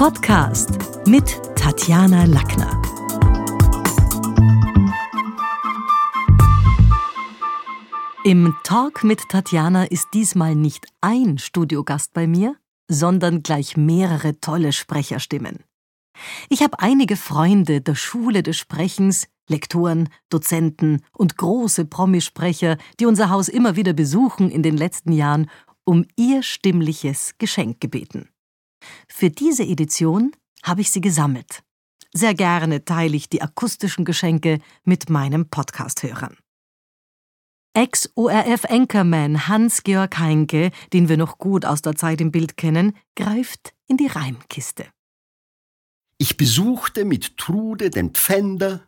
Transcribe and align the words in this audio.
Podcast 0.00 0.78
mit 1.06 1.38
Tatjana 1.56 2.24
Lackner. 2.24 2.80
Im 8.24 8.54
Talk 8.64 9.04
mit 9.04 9.28
Tatjana 9.28 9.84
ist 9.84 10.06
diesmal 10.14 10.54
nicht 10.54 10.86
ein 11.02 11.36
Studiogast 11.36 12.14
bei 12.14 12.26
mir, 12.26 12.56
sondern 12.88 13.42
gleich 13.42 13.76
mehrere 13.76 14.40
tolle 14.40 14.72
Sprecherstimmen. 14.72 15.64
Ich 16.48 16.62
habe 16.62 16.80
einige 16.80 17.16
Freunde 17.16 17.82
der 17.82 17.94
Schule 17.94 18.42
des 18.42 18.56
Sprechens, 18.56 19.26
Lektoren, 19.50 20.08
Dozenten 20.30 21.02
und 21.12 21.36
große 21.36 21.84
Promisprecher, 21.84 22.78
die 23.00 23.04
unser 23.04 23.28
Haus 23.28 23.48
immer 23.50 23.76
wieder 23.76 23.92
besuchen 23.92 24.50
in 24.50 24.62
den 24.62 24.78
letzten 24.78 25.12
Jahren, 25.12 25.50
um 25.84 26.06
ihr 26.16 26.42
stimmliches 26.42 27.34
Geschenk 27.36 27.82
gebeten. 27.82 28.30
Für 29.08 29.30
diese 29.30 29.64
Edition 29.64 30.32
habe 30.62 30.80
ich 30.80 30.90
sie 30.90 31.00
gesammelt. 31.00 31.62
Sehr 32.12 32.34
gerne 32.34 32.84
teile 32.84 33.16
ich 33.16 33.28
die 33.28 33.42
akustischen 33.42 34.04
Geschenke 34.04 34.60
mit 34.84 35.10
meinem 35.10 35.48
Podcast-Hörern. 35.48 36.36
Ex-ORF-Anchorman 37.72 39.46
Hans-Georg 39.46 40.18
Heinke, 40.18 40.72
den 40.92 41.08
wir 41.08 41.16
noch 41.16 41.38
gut 41.38 41.64
aus 41.64 41.82
der 41.82 41.94
Zeit 41.94 42.20
im 42.20 42.32
Bild 42.32 42.56
kennen, 42.56 42.96
greift 43.14 43.74
in 43.86 43.96
die 43.96 44.08
Reimkiste. 44.08 44.86
Ich 46.18 46.36
besuchte 46.36 47.04
mit 47.04 47.36
Trude 47.36 47.90
den 47.90 48.10
Pfänder. 48.10 48.82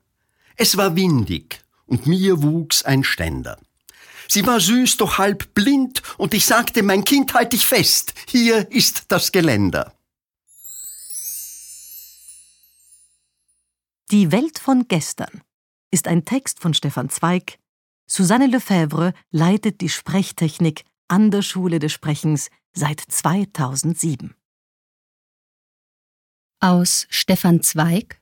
Es 0.57 0.77
war 0.77 0.97
windig 0.97 1.63
und 1.87 2.07
mir 2.07 2.43
wuchs 2.43 2.83
ein 2.83 3.05
Ständer. 3.05 3.59
Sie 4.33 4.47
war 4.47 4.61
süß, 4.61 4.97
doch 4.97 5.19
halb 5.19 5.53
blind, 5.53 6.03
und 6.17 6.33
ich 6.33 6.47
sagte, 6.47 6.83
mein 6.83 7.05
Kind, 7.05 7.35
halt 7.35 7.53
dich 7.53 7.67
fest, 7.67 8.15
hier 8.27 8.67
ist 8.73 9.05
das 9.09 9.31
Geländer. 9.31 9.93
Die 14.11 14.33
Welt 14.33 14.59
von 14.59 14.89
gestern 14.89 15.43
ist 15.91 16.09
ein 16.09 16.25
Text 16.25 16.61
von 16.61 16.73
Stefan 16.73 17.11
Zweig. 17.11 17.59
Susanne 18.07 18.47
Lefebvre 18.47 19.13
leitet 19.33 19.83
die 19.83 19.91
Sprechtechnik 19.91 20.87
an 21.09 21.31
der 21.31 21.43
Schule 21.43 21.79
des 21.79 21.93
Sprechens 21.93 22.49
seit 22.73 23.01
2007. 23.01 24.35
Aus 26.59 27.07
Stefan 27.11 27.61
Zweig 27.61 28.19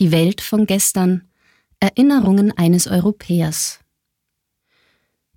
Die 0.00 0.12
Welt 0.12 0.40
von 0.40 0.64
gestern 0.64 1.28
Erinnerungen 1.78 2.56
eines 2.56 2.86
Europäers 2.86 3.81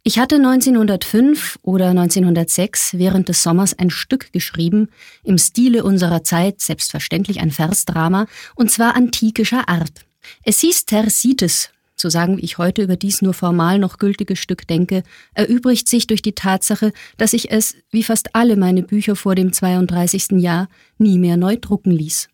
ich 0.07 0.19
hatte 0.19 0.35
1905 0.35 1.57
oder 1.63 1.89
1906 1.89 2.93
während 2.93 3.27
des 3.27 3.41
Sommers 3.41 3.77
ein 3.77 3.89
Stück 3.89 4.31
geschrieben, 4.31 4.89
im 5.23 5.39
Stile 5.39 5.83
unserer 5.83 6.23
Zeit 6.23 6.61
selbstverständlich 6.61 7.39
ein 7.39 7.49
Versdrama, 7.49 8.27
und 8.53 8.69
zwar 8.69 8.95
antikischer 8.95 9.67
Art. 9.67 10.05
Es 10.43 10.59
hieß 10.59 10.85
Thersites, 10.85 11.71
zu 11.95 12.09
sagen, 12.09 12.37
wie 12.37 12.43
ich 12.43 12.59
heute 12.59 12.83
über 12.83 12.97
dies 12.97 13.23
nur 13.23 13.33
formal 13.33 13.79
noch 13.79 13.97
gültige 13.97 14.35
Stück 14.35 14.67
denke, 14.67 15.01
erübrigt 15.33 15.87
sich 15.87 16.05
durch 16.05 16.21
die 16.21 16.35
Tatsache, 16.35 16.93
dass 17.17 17.33
ich 17.33 17.49
es, 17.49 17.75
wie 17.89 18.03
fast 18.03 18.35
alle 18.35 18.57
meine 18.57 18.83
Bücher 18.83 19.15
vor 19.15 19.33
dem 19.33 19.53
32. 19.53 20.33
Jahr, 20.33 20.69
nie 20.99 21.17
mehr 21.17 21.35
neu 21.35 21.57
drucken 21.59 21.91
ließ. 21.91 22.29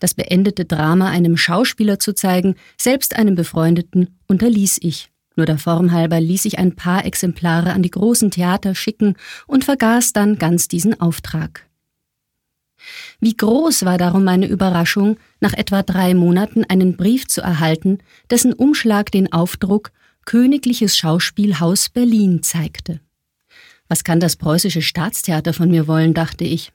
Das 0.00 0.14
beendete 0.14 0.64
Drama 0.64 1.10
einem 1.10 1.36
Schauspieler 1.36 2.00
zu 2.00 2.12
zeigen, 2.12 2.56
selbst 2.76 3.14
einem 3.14 3.36
Befreundeten, 3.36 4.18
unterließ 4.26 4.78
ich. 4.80 5.13
Nur 5.36 5.46
der 5.46 5.58
Form 5.58 5.92
halber 5.92 6.20
ließ 6.20 6.44
ich 6.44 6.58
ein 6.58 6.76
paar 6.76 7.04
Exemplare 7.04 7.72
an 7.72 7.82
die 7.82 7.90
großen 7.90 8.30
Theater 8.30 8.74
schicken 8.74 9.16
und 9.46 9.64
vergaß 9.64 10.12
dann 10.12 10.38
ganz 10.38 10.68
diesen 10.68 11.00
Auftrag. 11.00 11.66
Wie 13.20 13.36
groß 13.36 13.84
war 13.84 13.98
darum 13.98 14.24
meine 14.24 14.46
Überraschung, 14.46 15.16
nach 15.40 15.54
etwa 15.54 15.82
drei 15.82 16.14
Monaten 16.14 16.64
einen 16.64 16.96
Brief 16.96 17.26
zu 17.26 17.40
erhalten, 17.40 17.98
dessen 18.30 18.52
Umschlag 18.52 19.10
den 19.10 19.32
Aufdruck 19.32 19.90
Königliches 20.24 20.96
Schauspielhaus 20.96 21.88
Berlin 21.88 22.42
zeigte. 22.42 23.00
Was 23.88 24.04
kann 24.04 24.20
das 24.20 24.36
preußische 24.36 24.82
Staatstheater 24.82 25.52
von 25.52 25.70
mir 25.70 25.86
wollen, 25.86 26.14
dachte 26.14 26.44
ich. 26.44 26.72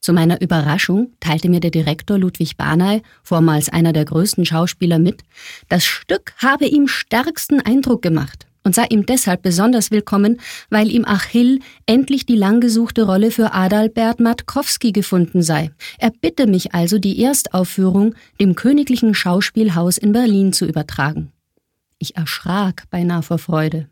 Zu 0.00 0.12
meiner 0.12 0.40
Überraschung 0.40 1.12
teilte 1.20 1.48
mir 1.48 1.60
der 1.60 1.70
Direktor 1.70 2.18
Ludwig 2.18 2.56
Barney, 2.56 3.02
vormals 3.22 3.68
einer 3.68 3.92
der 3.92 4.04
größten 4.04 4.46
Schauspieler, 4.46 4.98
mit, 4.98 5.22
das 5.68 5.84
Stück 5.84 6.32
habe 6.38 6.66
ihm 6.66 6.86
stärksten 6.86 7.60
Eindruck 7.60 8.02
gemacht 8.02 8.46
und 8.68 8.74
sei 8.74 8.84
ihm 8.90 9.06
deshalb 9.06 9.42
besonders 9.42 9.90
willkommen, 9.90 10.40
weil 10.70 10.90
ihm 10.90 11.04
Achill 11.04 11.60
endlich 11.86 12.26
die 12.26 12.36
langgesuchte 12.36 13.04
Rolle 13.04 13.30
für 13.30 13.54
Adalbert 13.54 14.20
Matkowski 14.20 14.92
gefunden 14.92 15.42
sei. 15.42 15.70
Er 15.98 16.10
bitte 16.10 16.46
mich 16.46 16.74
also, 16.74 16.98
die 16.98 17.22
Erstaufführung 17.22 18.14
dem 18.40 18.54
Königlichen 18.54 19.14
Schauspielhaus 19.14 19.98
in 19.98 20.12
Berlin 20.12 20.52
zu 20.52 20.66
übertragen. 20.66 21.32
Ich 21.98 22.16
erschrak 22.16 22.84
beinahe 22.90 23.22
vor 23.22 23.38
Freude. 23.38 23.88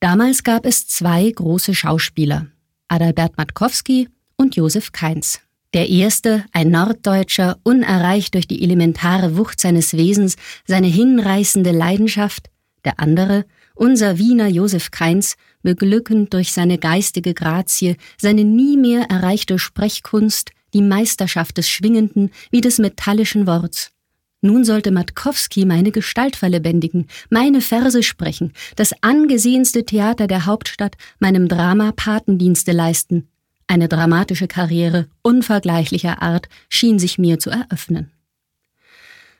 Damals 0.00 0.42
gab 0.42 0.66
es 0.66 0.86
zwei 0.86 1.30
große 1.30 1.74
Schauspieler, 1.74 2.46
Adalbert 2.88 3.36
Matkowski 3.36 4.08
und 4.42 4.56
Josef 4.56 4.90
Kainz. 4.90 5.40
Der 5.72 5.88
erste, 5.88 6.44
ein 6.52 6.70
Norddeutscher, 6.70 7.58
unerreicht 7.62 8.34
durch 8.34 8.48
die 8.48 8.62
elementare 8.62 9.36
Wucht 9.36 9.60
seines 9.60 9.96
Wesens, 9.96 10.36
seine 10.66 10.88
hinreißende 10.88 11.70
Leidenschaft, 11.70 12.50
der 12.84 12.98
andere, 12.98 13.46
unser 13.74 14.18
Wiener 14.18 14.48
Josef 14.48 14.90
Kainz, 14.90 15.36
beglückend 15.62 16.34
durch 16.34 16.52
seine 16.52 16.76
geistige 16.76 17.32
Grazie, 17.32 17.96
seine 18.20 18.44
nie 18.44 18.76
mehr 18.76 19.06
erreichte 19.08 19.58
Sprechkunst, 19.58 20.50
die 20.74 20.82
Meisterschaft 20.82 21.56
des 21.56 21.68
schwingenden 21.68 22.30
wie 22.50 22.60
des 22.60 22.78
metallischen 22.78 23.46
Worts. 23.46 23.92
Nun 24.40 24.64
sollte 24.64 24.90
Matkowski 24.90 25.64
meine 25.64 25.92
Gestalt 25.92 26.34
verlebendigen, 26.34 27.06
meine 27.30 27.60
Verse 27.60 28.02
sprechen, 28.02 28.52
das 28.74 28.92
angesehenste 29.02 29.84
Theater 29.84 30.26
der 30.26 30.46
Hauptstadt 30.46 30.96
meinem 31.20 31.46
Drama 31.46 31.92
Patendienste 31.94 32.72
leisten, 32.72 33.28
eine 33.72 33.88
dramatische 33.88 34.48
Karriere 34.48 35.06
unvergleichlicher 35.22 36.20
Art 36.20 36.50
schien 36.68 36.98
sich 36.98 37.16
mir 37.16 37.38
zu 37.38 37.48
eröffnen. 37.48 38.10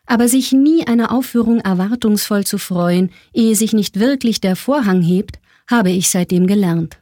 Aber 0.07 0.27
sich 0.27 0.53
nie 0.53 0.87
einer 0.87 1.13
Aufführung 1.13 1.61
erwartungsvoll 1.61 2.45
zu 2.45 2.57
freuen, 2.57 3.11
ehe 3.35 3.55
sich 3.55 3.75
nicht 3.75 4.01
wirklich 4.01 4.41
der 4.41 4.57
Vorhang 4.57 5.03
hebt, 5.03 5.39
habe 5.71 5.91
ich 5.91 6.09
seitdem 6.09 6.47
gelernt. 6.47 6.99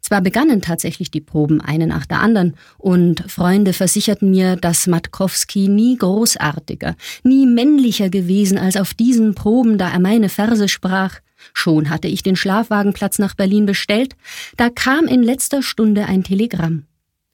Zwar 0.00 0.22
begannen 0.22 0.60
tatsächlich 0.60 1.12
die 1.12 1.20
Proben 1.20 1.60
eine 1.60 1.86
nach 1.86 2.04
der 2.04 2.20
anderen, 2.20 2.56
und 2.78 3.30
Freunde 3.30 3.72
versicherten 3.72 4.30
mir, 4.30 4.56
dass 4.56 4.88
Matkowski 4.88 5.68
nie 5.68 5.96
großartiger, 5.98 6.96
nie 7.22 7.46
männlicher 7.46 8.10
gewesen 8.10 8.58
als 8.58 8.76
auf 8.76 8.92
diesen 8.92 9.36
Proben, 9.36 9.78
da 9.78 9.88
er 9.90 10.00
meine 10.00 10.28
Verse 10.28 10.68
sprach, 10.68 11.20
Schon 11.52 11.90
hatte 11.90 12.08
ich 12.08 12.22
den 12.22 12.36
Schlafwagenplatz 12.36 13.18
nach 13.18 13.34
Berlin 13.34 13.66
bestellt, 13.66 14.16
da 14.56 14.70
kam 14.70 15.06
in 15.06 15.22
letzter 15.22 15.62
Stunde 15.62 16.06
ein 16.06 16.24
Telegramm. 16.24 16.86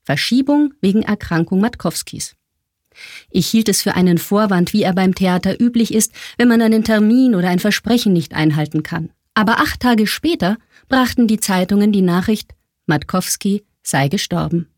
Verschiebung 0.03 0.73
wegen 0.81 1.03
Erkrankung 1.03 1.61
Matkowskis. 1.61 2.37
Ich 3.31 3.49
hielt 3.49 3.69
es 3.69 3.83
für 3.83 3.95
einen 3.95 4.19
Vorwand, 4.19 4.73
wie 4.73 4.83
er 4.83 4.95
beim 4.95 5.15
Theater 5.15 5.61
üblich 5.61 5.93
ist, 5.93 6.13
wenn 6.39 6.49
man 6.49 6.63
einen 6.63 6.85
Termin 6.85 7.35
oder 7.35 7.49
ein 7.49 7.59
Versprechen 7.59 8.13
nicht 8.13 8.35
einhalten 8.35 8.83
kann. 8.83 9.11
Aber 9.35 9.59
acht 9.59 9.81
Tage 9.81 10.07
später 10.07 10.57
brachten 10.89 11.27
die 11.27 11.41
Zeitungen 11.41 11.93
die 11.93 12.03
Nachricht, 12.03 12.55
Matkowski 12.87 13.65
sei 13.83 14.09
gestorben. 14.09 14.69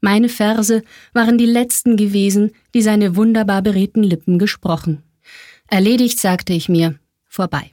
Meine 0.00 0.28
Verse 0.28 0.82
waren 1.12 1.38
die 1.38 1.46
letzten 1.46 1.96
gewesen, 1.96 2.50
die 2.74 2.82
seine 2.82 3.16
wunderbar 3.16 3.62
beredten 3.62 4.02
Lippen 4.02 4.38
gesprochen. 4.38 5.02
Erledigt, 5.68 6.18
sagte 6.18 6.52
ich 6.52 6.68
mir, 6.68 6.98
vorbei. 7.24 7.70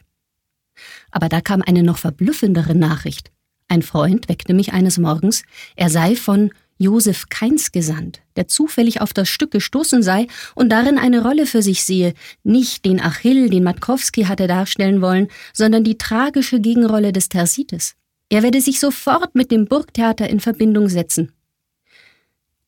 Aber 1.12 1.30
da 1.30 1.42
kam 1.42 1.62
eine 1.62 1.84
noch 1.84 1.98
verblüffendere 1.98 2.76
Nachricht. 2.76 3.32
Ein 3.68 3.82
Freund 3.82 4.30
weckte 4.30 4.54
mich 4.54 4.74
eines 4.74 4.98
Morgens, 4.98 5.44
er 5.76 5.90
sei 5.90 6.16
von 6.16 6.52
Josef 6.80 7.28
Keins 7.30 7.72
gesandt, 7.72 8.22
der 8.38 8.48
zufällig 8.48 9.02
auf 9.02 9.12
das 9.12 9.28
Stück 9.28 9.52
gestoßen 9.52 10.02
sei 10.02 10.28
und 10.56 10.70
darin 10.70 10.98
eine 10.98 11.22
Rolle 11.22 11.46
für 11.46 11.62
sich 11.62 11.84
sehe, 11.84 12.14
nicht 12.44 12.86
den 12.86 13.02
Achill, 13.02 13.50
den 13.50 13.64
Matkowski 13.64 14.24
hatte 14.24 14.48
darstellen 14.48 15.02
wollen, 15.02 15.28
sondern 15.54 15.84
die 15.84 15.98
tragische 15.98 16.62
Gegenrolle 16.62 17.12
des 17.12 17.28
Thersites. 17.28 17.96
Er 18.30 18.44
werde 18.44 18.62
sich 18.62 18.80
sofort 18.80 19.36
mit 19.36 19.52
dem 19.52 19.66
Burgtheater 19.66 20.30
in 20.30 20.40
Verbindung 20.40 20.88
setzen. 20.88 21.34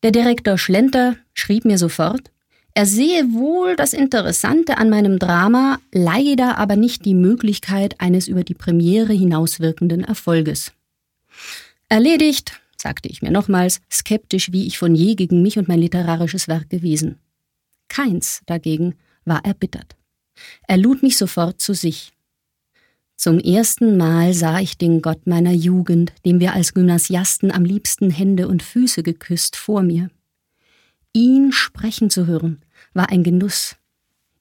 Der 0.02 0.10
Direktor 0.10 0.58
Schlenter 0.58 1.16
schrieb 1.32 1.64
mir 1.64 1.78
sofort, 1.78 2.30
er 2.74 2.86
sehe 2.86 3.32
wohl 3.32 3.76
das 3.76 3.92
Interessante 3.92 4.78
an 4.78 4.88
meinem 4.88 5.18
Drama, 5.18 5.78
leider 5.92 6.58
aber 6.58 6.76
nicht 6.76 7.04
die 7.04 7.14
Möglichkeit 7.14 8.00
eines 8.00 8.28
über 8.28 8.44
die 8.44 8.54
Premiere 8.54 9.12
hinauswirkenden 9.12 10.04
Erfolges. 10.04 10.72
Erledigt, 11.88 12.60
sagte 12.76 13.08
ich 13.08 13.22
mir 13.22 13.30
nochmals, 13.30 13.80
skeptisch 13.90 14.52
wie 14.52 14.66
ich 14.66 14.78
von 14.78 14.94
je 14.94 15.14
gegen 15.14 15.42
mich 15.42 15.58
und 15.58 15.68
mein 15.68 15.78
literarisches 15.78 16.48
Werk 16.48 16.70
gewesen. 16.70 17.18
Keins 17.88 18.40
dagegen 18.46 18.94
war 19.24 19.44
erbittert. 19.44 19.96
Er 20.66 20.78
lud 20.78 21.02
mich 21.02 21.18
sofort 21.18 21.60
zu 21.60 21.74
sich. 21.74 22.12
Zum 23.16 23.38
ersten 23.38 23.96
Mal 23.96 24.34
sah 24.34 24.60
ich 24.60 24.78
den 24.78 25.02
Gott 25.02 25.26
meiner 25.26 25.52
Jugend, 25.52 26.12
dem 26.24 26.40
wir 26.40 26.54
als 26.54 26.74
Gymnasiasten 26.74 27.52
am 27.52 27.64
liebsten 27.64 28.10
Hände 28.10 28.48
und 28.48 28.62
Füße 28.62 29.02
geküsst, 29.02 29.54
vor 29.56 29.82
mir. 29.82 30.10
Ihn 31.14 31.52
sprechen 31.52 32.08
zu 32.08 32.26
hören, 32.26 32.62
war 32.94 33.10
ein 33.10 33.22
Genuss. 33.22 33.76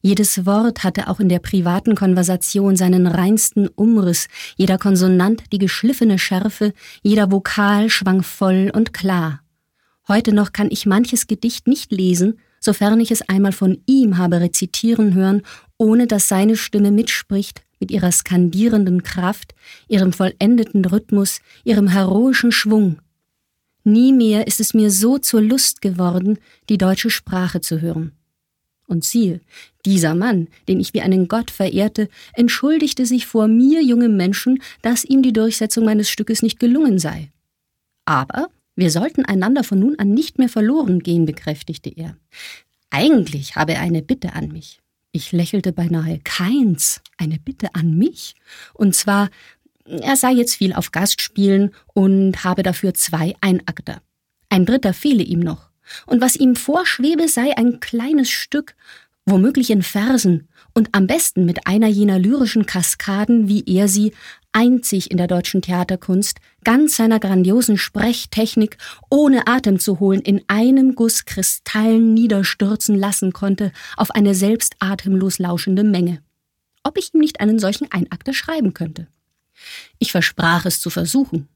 Jedes 0.02 0.46
Wort 0.46 0.84
hatte 0.84 1.10
auch 1.10 1.20
in 1.20 1.28
der 1.28 1.40
privaten 1.40 1.96
Konversation 1.96 2.76
seinen 2.76 3.08
reinsten 3.08 3.68
Umriss, 3.68 4.28
jeder 4.56 4.78
Konsonant 4.78 5.44
die 5.52 5.58
geschliffene 5.58 6.18
Schärfe, 6.18 6.74
jeder 7.04 7.32
Vokal 7.32 7.90
schwang 7.90 8.24
voll 8.24 8.72
und 8.74 8.94
klar. 8.94 9.42
Heute 10.08 10.34
noch 10.34 10.54
kann 10.54 10.70
ich 10.72 10.86
manches 10.86 11.28
Gedicht 11.28 11.68
nicht 11.68 11.92
lesen, 11.92 12.40
sofern 12.60 13.00
ich 13.02 13.12
es 13.12 13.22
einmal 13.22 13.52
von 13.52 13.80
ihm 13.86 14.18
habe 14.18 14.40
rezitieren 14.40 15.14
hören, 15.14 15.42
ohne 15.78 16.08
dass 16.08 16.28
seine 16.28 16.56
Stimme 16.56 16.92
mitspricht, 16.92 17.64
mit 17.82 17.92
ihrer 17.92 18.12
skandierenden 18.12 19.04
Kraft, 19.04 19.56
ihrem 19.90 20.14
vollendeten 20.14 20.86
Rhythmus, 20.86 21.42
ihrem 21.64 21.88
heroischen 21.88 22.52
Schwung. 22.52 23.00
Nie 23.84 24.14
mehr 24.14 24.48
ist 24.48 24.60
es 24.60 24.74
mir 24.74 24.92
so 24.92 25.18
zur 25.18 25.42
Lust 25.42 25.82
geworden, 25.82 26.38
die 26.70 26.78
deutsche 26.78 27.10
Sprache 27.10 27.62
zu 27.62 27.82
hören. 27.82 28.12
Und 28.88 29.06
siehe, 29.06 29.40
dieser 29.86 30.16
Mann, 30.16 30.48
den 30.68 30.80
ich 30.80 30.94
wie 30.94 31.02
einen 31.02 31.28
Gott 31.28 31.50
verehrte, 31.50 32.10
entschuldigte 32.34 33.06
sich 33.06 33.26
vor 33.26 33.48
mir, 33.48 33.82
jungem 33.82 34.18
Menschen, 34.18 34.62
dass 34.82 35.06
ihm 35.06 35.24
die 35.24 35.34
Durchsetzung 35.34 35.86
meines 35.86 36.10
Stückes 36.10 36.42
nicht 36.44 36.60
gelungen 36.60 37.00
sei. 37.00 37.32
Aber 38.06 38.50
wir 38.76 38.92
sollten 38.92 39.26
einander 39.26 39.64
von 39.64 39.80
nun 39.80 39.98
an 39.98 40.14
nicht 40.14 40.38
mehr 40.38 40.50
verloren 40.50 41.00
gehen, 41.00 41.26
bekräftigte 41.26 41.90
er. 41.90 42.18
Eigentlich 42.90 43.56
habe 43.56 43.74
er 43.74 43.82
eine 43.82 44.02
Bitte 44.02 44.34
an 44.34 44.50
mich. 44.50 44.82
Ich 45.14 45.32
lächelte 45.32 45.72
beinahe. 45.74 46.20
Keins, 46.24 47.02
eine 47.18 47.38
Bitte 47.38 47.74
an 47.76 47.98
mich. 47.98 48.36
Und 48.74 48.96
zwar, 48.96 49.30
er 49.86 50.16
sei 50.16 50.32
jetzt 50.32 50.56
viel 50.56 50.74
auf 50.74 50.92
Gastspielen 50.92 51.74
und 51.94 52.44
habe 52.44 52.64
dafür 52.64 52.94
zwei 52.94 53.36
Einakter. 53.42 54.02
Ein 54.50 54.66
dritter 54.66 54.94
fehle 54.94 55.24
ihm 55.24 55.40
noch. 55.40 55.70
Und 56.06 56.22
was 56.22 56.36
ihm 56.36 56.56
vorschwebe, 56.56 57.28
sei 57.28 57.58
ein 57.58 57.80
kleines 57.80 58.30
Stück, 58.30 58.76
womöglich 59.26 59.70
in 59.70 59.84
Versen 59.84 60.48
und 60.74 60.90
am 60.94 61.08
besten 61.08 61.46
mit 61.46 61.68
einer 61.68 61.88
jener 61.88 62.20
lyrischen 62.20 62.66
Kaskaden, 62.66 63.48
wie 63.48 63.64
er 63.66 63.88
sie 63.88 64.14
einzig 64.54 65.12
in 65.12 65.18
der 65.18 65.28
deutschen 65.28 65.62
Theaterkunst, 65.62 66.40
ganz 66.64 66.98
seiner 66.98 67.20
grandiosen 67.20 67.78
Sprechtechnik, 67.78 68.78
ohne 69.10 69.48
Atem 69.48 69.80
zu 69.80 70.00
holen, 70.00 70.22
in 70.22 70.42
einem 70.48 70.96
Guss 70.96 71.26
Kristallen 71.26 72.14
niederstürzen 72.14 72.96
lassen 72.96 73.34
konnte 73.34 73.72
auf 73.98 74.12
eine 74.12 74.36
selbst 74.36 74.76
atemlos 74.80 75.40
lauschende 75.40 75.84
Menge. 75.84 76.22
Ob 76.84 76.98
ich 76.98 77.14
ihm 77.14 77.22
nicht 77.22 77.40
einen 77.40 77.60
solchen 77.60 77.92
Einakter 77.92 78.34
schreiben 78.34 78.74
könnte. 78.74 79.08
Ich 80.00 80.12
versprach 80.12 80.66
es 80.66 80.82
zu 80.82 80.90
versuchen. 80.90 81.48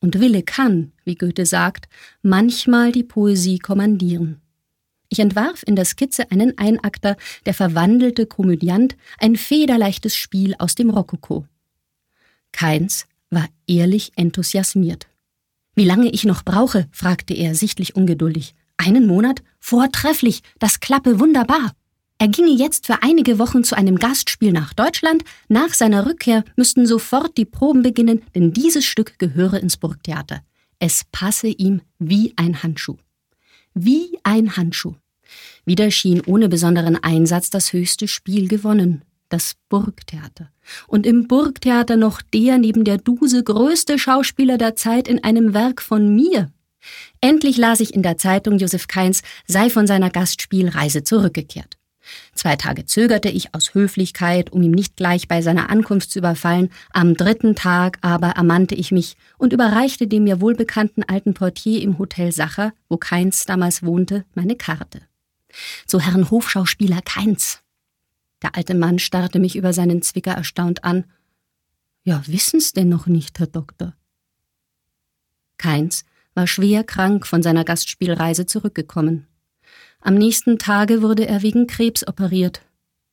Und 0.00 0.18
Wille 0.18 0.42
kann, 0.42 0.92
wie 1.04 1.14
Goethe 1.14 1.46
sagt, 1.46 1.88
manchmal 2.22 2.92
die 2.92 3.04
Poesie 3.04 3.58
kommandieren. 3.58 4.40
Ich 5.08 5.18
entwarf 5.18 5.62
in 5.66 5.76
der 5.76 5.84
Skizze 5.84 6.30
einen 6.30 6.56
Einakter, 6.56 7.16
der 7.44 7.54
verwandelte 7.54 8.26
Komödiant, 8.26 8.96
ein 9.18 9.36
federleichtes 9.36 10.16
Spiel 10.16 10.54
aus 10.58 10.74
dem 10.74 10.90
Rokoko. 10.90 11.46
Keins 12.50 13.06
war 13.30 13.46
ehrlich 13.66 14.12
enthusiasmiert. 14.16 15.06
Wie 15.74 15.84
lange 15.84 16.10
ich 16.10 16.24
noch 16.24 16.42
brauche? 16.42 16.88
fragte 16.92 17.34
er, 17.34 17.54
sichtlich 17.54 17.94
ungeduldig. 17.94 18.54
Einen 18.76 19.06
Monat? 19.06 19.42
Vortrefflich, 19.60 20.42
das 20.58 20.80
klappe 20.80 21.20
wunderbar. 21.20 21.72
Er 22.22 22.28
ginge 22.28 22.52
jetzt 22.52 22.86
für 22.86 23.02
einige 23.02 23.40
Wochen 23.40 23.64
zu 23.64 23.76
einem 23.76 23.96
Gastspiel 23.96 24.52
nach 24.52 24.74
Deutschland. 24.74 25.24
Nach 25.48 25.74
seiner 25.74 26.06
Rückkehr 26.06 26.44
müssten 26.54 26.86
sofort 26.86 27.36
die 27.36 27.44
Proben 27.44 27.82
beginnen, 27.82 28.22
denn 28.36 28.52
dieses 28.52 28.84
Stück 28.84 29.18
gehöre 29.18 29.58
ins 29.58 29.76
Burgtheater. 29.76 30.40
Es 30.78 31.02
passe 31.10 31.48
ihm 31.48 31.80
wie 31.98 32.32
ein 32.36 32.62
Handschuh. 32.62 32.96
Wie 33.74 34.20
ein 34.22 34.56
Handschuh. 34.56 34.94
Wieder 35.64 35.90
schien 35.90 36.20
ohne 36.24 36.48
besonderen 36.48 36.94
Einsatz 37.02 37.50
das 37.50 37.72
höchste 37.72 38.06
Spiel 38.06 38.46
gewonnen 38.46 39.02
das 39.28 39.54
Burgtheater. 39.68 40.52
Und 40.86 41.06
im 41.06 41.26
Burgtheater 41.26 41.96
noch 41.96 42.22
der 42.22 42.58
neben 42.58 42.84
der 42.84 42.98
Duse 42.98 43.42
größte 43.42 43.98
Schauspieler 43.98 44.58
der 44.58 44.76
Zeit 44.76 45.08
in 45.08 45.24
einem 45.24 45.54
Werk 45.54 45.82
von 45.82 46.14
mir. 46.14 46.52
Endlich 47.20 47.56
las 47.56 47.80
ich 47.80 47.94
in 47.94 48.04
der 48.04 48.16
Zeitung, 48.16 48.58
Josef 48.58 48.86
Keins 48.86 49.22
sei 49.48 49.70
von 49.70 49.88
seiner 49.88 50.10
Gastspielreise 50.10 51.02
zurückgekehrt. 51.02 51.78
Zwei 52.34 52.56
Tage 52.56 52.84
zögerte 52.84 53.28
ich 53.28 53.54
aus 53.54 53.74
Höflichkeit, 53.74 54.50
um 54.50 54.62
ihm 54.62 54.72
nicht 54.72 54.96
gleich 54.96 55.28
bei 55.28 55.42
seiner 55.42 55.70
Ankunft 55.70 56.10
zu 56.10 56.18
überfallen, 56.18 56.70
am 56.92 57.14
dritten 57.14 57.54
Tag 57.54 57.98
aber 58.00 58.30
ermannte 58.30 58.74
ich 58.74 58.92
mich 58.92 59.16
und 59.38 59.52
überreichte 59.52 60.06
dem 60.06 60.24
mir 60.24 60.40
wohlbekannten 60.40 61.04
alten 61.04 61.34
Portier 61.34 61.82
im 61.82 61.98
Hotel 61.98 62.32
Sacher, 62.32 62.72
wo 62.88 62.96
Keins 62.96 63.44
damals 63.44 63.82
wohnte, 63.82 64.24
meine 64.34 64.56
Karte. 64.56 65.02
So 65.86 66.00
Herrn 66.00 66.30
Hofschauspieler 66.30 67.02
Keins, 67.02 67.62
der 68.42 68.56
alte 68.56 68.74
Mann 68.74 68.98
starrte 68.98 69.38
mich 69.38 69.56
über 69.56 69.72
seinen 69.72 70.02
Zwicker 70.02 70.32
erstaunt 70.32 70.84
an. 70.84 71.04
Ja, 72.04 72.22
wissen's 72.26 72.72
denn 72.72 72.88
noch 72.88 73.06
nicht, 73.06 73.38
Herr 73.38 73.46
Doktor? 73.46 73.94
Keins 75.58 76.04
war 76.34 76.46
schwer 76.46 76.82
krank 76.82 77.26
von 77.26 77.42
seiner 77.42 77.64
Gastspielreise 77.64 78.46
zurückgekommen. 78.46 79.28
Am 80.00 80.14
nächsten 80.14 80.58
Tage 80.58 81.02
wurde 81.02 81.26
er 81.26 81.42
wegen 81.42 81.66
Krebs 81.66 82.06
operiert. 82.06 82.62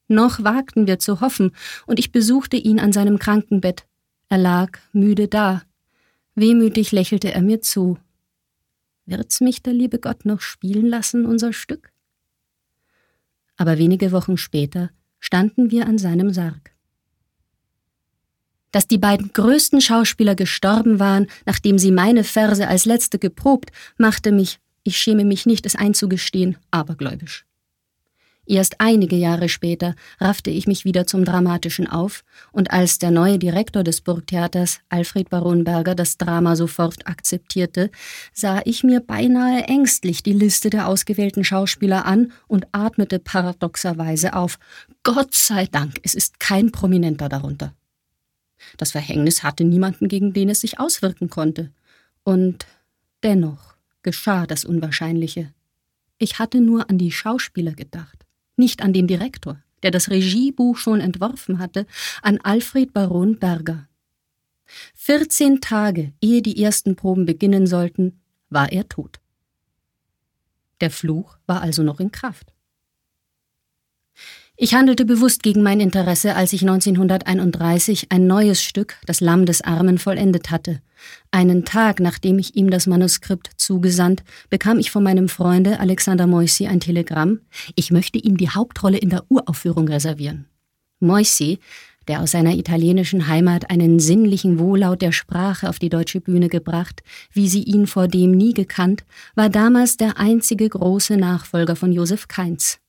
Noch 0.07 0.43
wagten 0.43 0.87
wir 0.87 0.99
zu 0.99 1.21
hoffen, 1.21 1.51
und 1.85 1.99
ich 1.99 2.11
besuchte 2.11 2.57
ihn 2.57 2.79
an 2.79 2.91
seinem 2.91 3.19
Krankenbett. 3.19 3.85
Er 4.27 4.39
lag 4.39 4.79
müde 4.91 5.27
da. 5.27 5.61
Wehmütig 6.35 6.91
lächelte 6.91 7.31
er 7.31 7.41
mir 7.41 7.61
zu. 7.61 7.97
Wird's 9.05 9.41
mich 9.41 9.61
der 9.61 9.73
liebe 9.73 9.99
Gott 9.99 10.25
noch 10.25 10.41
spielen 10.41 10.85
lassen, 10.85 11.25
unser 11.25 11.53
Stück? 11.53 11.91
Aber 13.57 13.77
wenige 13.77 14.11
Wochen 14.11 14.37
später 14.37 14.89
standen 15.19 15.69
wir 15.69 15.85
an 15.85 15.97
seinem 15.97 16.31
Sarg. 16.31 16.71
Dass 18.71 18.87
die 18.87 18.99
beiden 18.99 19.33
größten 19.33 19.81
Schauspieler 19.81 20.35
gestorben 20.35 20.99
waren, 20.99 21.27
nachdem 21.45 21.79
sie 21.79 21.91
meine 21.91 22.23
Verse 22.23 22.67
als 22.67 22.85
letzte 22.85 23.19
geprobt, 23.19 23.71
machte 23.97 24.31
mich, 24.31 24.59
ich 24.83 24.97
schäme 24.97 25.25
mich 25.25 25.45
nicht, 25.45 25.65
es 25.65 25.75
einzugestehen, 25.75 26.57
abergläubisch. 26.71 27.45
Erst 28.49 28.81
einige 28.81 29.15
Jahre 29.15 29.47
später 29.47 29.93
raffte 30.19 30.49
ich 30.49 30.65
mich 30.65 30.83
wieder 30.83 31.05
zum 31.05 31.23
Dramatischen 31.23 31.85
auf, 31.85 32.23
und 32.51 32.71
als 32.71 32.97
der 32.97 33.11
neue 33.11 33.37
Direktor 33.37 33.83
des 33.83 34.01
Burgtheaters, 34.01 34.79
Alfred 34.89 35.29
Baron 35.29 35.63
Berger, 35.63 35.93
das 35.93 36.17
Drama 36.17 36.55
sofort 36.55 37.05
akzeptierte, 37.05 37.91
sah 38.33 38.61
ich 38.65 38.83
mir 38.83 39.01
beinahe 39.01 39.65
ängstlich 39.65 40.23
die 40.23 40.33
Liste 40.33 40.71
der 40.71 40.87
ausgewählten 40.87 41.43
Schauspieler 41.43 42.07
an 42.07 42.31
und 42.47 42.65
atmete 42.71 43.19
paradoxerweise 43.19 44.33
auf. 44.33 44.57
Gott 45.03 45.35
sei 45.35 45.67
Dank, 45.67 45.99
es 46.01 46.15
ist 46.15 46.39
kein 46.39 46.71
Prominenter 46.71 47.29
darunter. 47.29 47.75
Das 48.77 48.93
Verhängnis 48.93 49.43
hatte 49.43 49.63
niemanden, 49.63 50.07
gegen 50.07 50.33
den 50.33 50.49
es 50.49 50.61
sich 50.61 50.79
auswirken 50.79 51.29
konnte. 51.29 51.71
Und 52.23 52.65
dennoch 53.21 53.68
geschah 54.03 54.45
das 54.45 54.65
Unwahrscheinliche. 54.65 55.53
Ich 56.17 56.39
hatte 56.39 56.61
nur 56.61 56.89
an 56.89 56.97
die 56.97 57.11
Schauspieler 57.11 57.73
gedacht 57.73 58.25
nicht 58.59 58.83
an 58.83 58.93
den 58.93 59.07
Direktor, 59.07 59.57
der 59.81 59.89
das 59.89 60.11
Regiebuch 60.11 60.77
schon 60.77 60.99
entworfen 60.99 61.57
hatte, 61.57 61.87
an 62.21 62.37
Alfred 62.43 62.93
Baron 62.93 63.39
Berger. 63.39 63.87
14 64.93 65.61
Tage, 65.61 66.13
ehe 66.21 66.43
die 66.43 66.61
ersten 66.61 66.95
Proben 66.95 67.25
beginnen 67.25 67.65
sollten, 67.65 68.21
war 68.51 68.71
er 68.71 68.87
tot. 68.87 69.19
Der 70.81 70.91
Fluch 70.91 71.37
war 71.47 71.61
also 71.61 71.81
noch 71.81 71.99
in 71.99 72.11
Kraft. 72.11 72.53
Ich 74.55 74.73
handelte 74.73 75.05
bewusst 75.05 75.41
gegen 75.41 75.63
mein 75.63 75.79
Interesse, 75.79 76.35
als 76.35 76.53
ich 76.53 76.61
1931 76.61 78.11
ein 78.11 78.27
neues 78.27 78.61
Stück, 78.61 78.97
Das 79.05 79.21
Lamm 79.21 79.45
des 79.45 79.61
Armen, 79.61 79.97
vollendet 79.97 80.51
hatte. 80.51 80.81
Einen 81.31 81.65
Tag, 81.65 81.99
nachdem 81.99 82.39
ich 82.39 82.55
ihm 82.55 82.69
das 82.69 82.87
Manuskript 82.87 83.51
zugesandt, 83.57 84.23
bekam 84.49 84.79
ich 84.79 84.91
von 84.91 85.03
meinem 85.03 85.29
Freunde 85.29 85.79
Alexander 85.79 86.27
Moissi 86.27 86.67
ein 86.67 86.79
Telegramm, 86.79 87.41
ich 87.75 87.91
möchte 87.91 88.19
ihm 88.19 88.37
die 88.37 88.49
Hauptrolle 88.49 88.97
in 88.97 89.09
der 89.09 89.25
Uraufführung 89.29 89.87
reservieren. 89.87 90.45
Moissi, 90.99 91.59
der 92.07 92.21
aus 92.21 92.31
seiner 92.31 92.55
italienischen 92.55 93.27
Heimat 93.27 93.69
einen 93.69 93.99
sinnlichen 93.99 94.57
Wohllaut 94.57 95.01
der 95.01 95.11
Sprache 95.11 95.69
auf 95.69 95.77
die 95.77 95.89
deutsche 95.89 96.19
Bühne 96.19 96.49
gebracht, 96.49 97.03
wie 97.31 97.47
sie 97.47 97.61
ihn 97.61 97.85
vor 97.85 98.07
dem 98.07 98.31
nie 98.31 98.53
gekannt, 98.53 99.05
war 99.35 99.49
damals 99.49 99.95
der 99.95 100.17
einzige 100.17 100.67
große 100.67 101.17
Nachfolger 101.17 101.75
von 101.75 101.91
Josef 101.91 102.27
Kainz. 102.27 102.79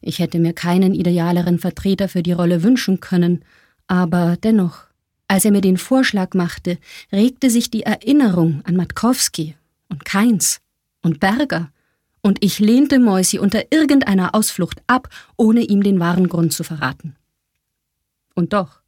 Ich 0.00 0.20
hätte 0.20 0.38
mir 0.38 0.54
keinen 0.54 0.94
idealeren 0.94 1.58
Vertreter 1.58 2.08
für 2.08 2.22
die 2.22 2.32
Rolle 2.32 2.62
wünschen 2.62 3.00
können, 3.00 3.44
aber 3.88 4.38
dennoch, 4.42 4.85
als 5.28 5.44
er 5.44 5.50
mir 5.50 5.60
den 5.60 5.76
Vorschlag 5.76 6.34
machte, 6.34 6.78
regte 7.12 7.50
sich 7.50 7.70
die 7.70 7.82
Erinnerung 7.82 8.62
an 8.64 8.76
Matkowski 8.76 9.56
und 9.88 10.04
Keins 10.04 10.60
und 11.02 11.20
Berger, 11.20 11.70
und 12.22 12.42
ich 12.42 12.58
lehnte 12.58 12.98
Moisi 12.98 13.38
unter 13.38 13.70
irgendeiner 13.70 14.34
Ausflucht 14.34 14.82
ab, 14.88 15.08
ohne 15.36 15.60
ihm 15.60 15.84
den 15.84 16.00
wahren 16.00 16.28
Grund 16.28 16.52
zu 16.52 16.64
verraten. 16.64 17.14
Und 18.34 18.52
doch, 18.52 18.80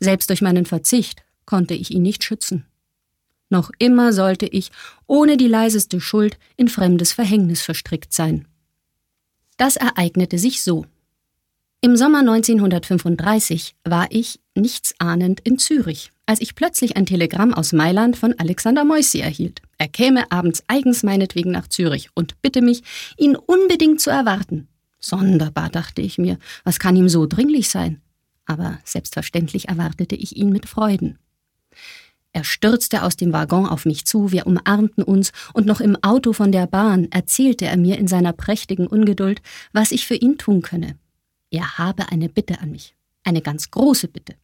Selbst 0.00 0.30
durch 0.30 0.42
meinen 0.42 0.66
Verzicht 0.66 1.22
konnte 1.44 1.74
ich 1.74 1.90
ihn 1.90 2.02
nicht 2.02 2.24
schützen. 2.24 2.64
Noch 3.50 3.70
immer 3.78 4.12
sollte 4.12 4.46
ich, 4.46 4.70
ohne 5.06 5.36
die 5.36 5.48
leiseste 5.48 6.00
Schuld, 6.00 6.38
in 6.56 6.68
fremdes 6.68 7.12
Verhängnis 7.12 7.62
verstrickt 7.62 8.12
sein. 8.12 8.46
Das 9.56 9.76
ereignete 9.76 10.38
sich 10.38 10.62
so. 10.62 10.86
Im 11.80 11.96
Sommer 11.96 12.18
1935 12.18 13.76
war 13.84 14.08
ich, 14.10 14.40
nichtsahnend, 14.56 15.38
in 15.44 15.58
Zürich, 15.58 16.10
als 16.26 16.40
ich 16.40 16.56
plötzlich 16.56 16.96
ein 16.96 17.06
Telegramm 17.06 17.54
aus 17.54 17.72
Mailand 17.72 18.16
von 18.16 18.34
Alexander 18.36 18.84
Moissi 18.84 19.20
erhielt. 19.20 19.62
Er 19.78 19.86
käme 19.86 20.32
abends 20.32 20.64
eigens 20.66 21.04
meinetwegen 21.04 21.52
nach 21.52 21.68
Zürich 21.68 22.08
und 22.16 22.42
bitte 22.42 22.62
mich, 22.62 22.82
ihn 23.16 23.36
unbedingt 23.36 24.00
zu 24.00 24.10
erwarten. 24.10 24.66
Sonderbar, 24.98 25.70
dachte 25.70 26.02
ich 26.02 26.18
mir, 26.18 26.38
was 26.64 26.80
kann 26.80 26.96
ihm 26.96 27.08
so 27.08 27.26
dringlich 27.26 27.68
sein? 27.68 28.00
Aber 28.44 28.80
selbstverständlich 28.84 29.68
erwartete 29.68 30.16
ich 30.16 30.36
ihn 30.36 30.50
mit 30.50 30.68
Freuden. 30.68 31.20
Er 32.32 32.42
stürzte 32.42 33.04
aus 33.04 33.14
dem 33.14 33.32
Waggon 33.32 33.66
auf 33.66 33.84
mich 33.84 34.04
zu, 34.04 34.32
wir 34.32 34.48
umarmten 34.48 35.04
uns, 35.04 35.30
und 35.54 35.66
noch 35.66 35.80
im 35.80 35.96
Auto 36.02 36.32
von 36.32 36.50
der 36.50 36.66
Bahn 36.66 37.06
erzählte 37.12 37.66
er 37.66 37.76
mir 37.76 37.98
in 37.98 38.08
seiner 38.08 38.32
prächtigen 38.32 38.88
Ungeduld, 38.88 39.42
was 39.72 39.92
ich 39.92 40.08
für 40.08 40.16
ihn 40.16 40.38
tun 40.38 40.62
könne. 40.62 40.98
Er 41.50 41.78
habe 41.78 42.10
eine 42.10 42.28
Bitte 42.28 42.60
an 42.60 42.72
mich, 42.72 42.94
eine 43.24 43.42
ganz 43.42 43.70
große 43.70 44.08
Bitte. 44.08 44.34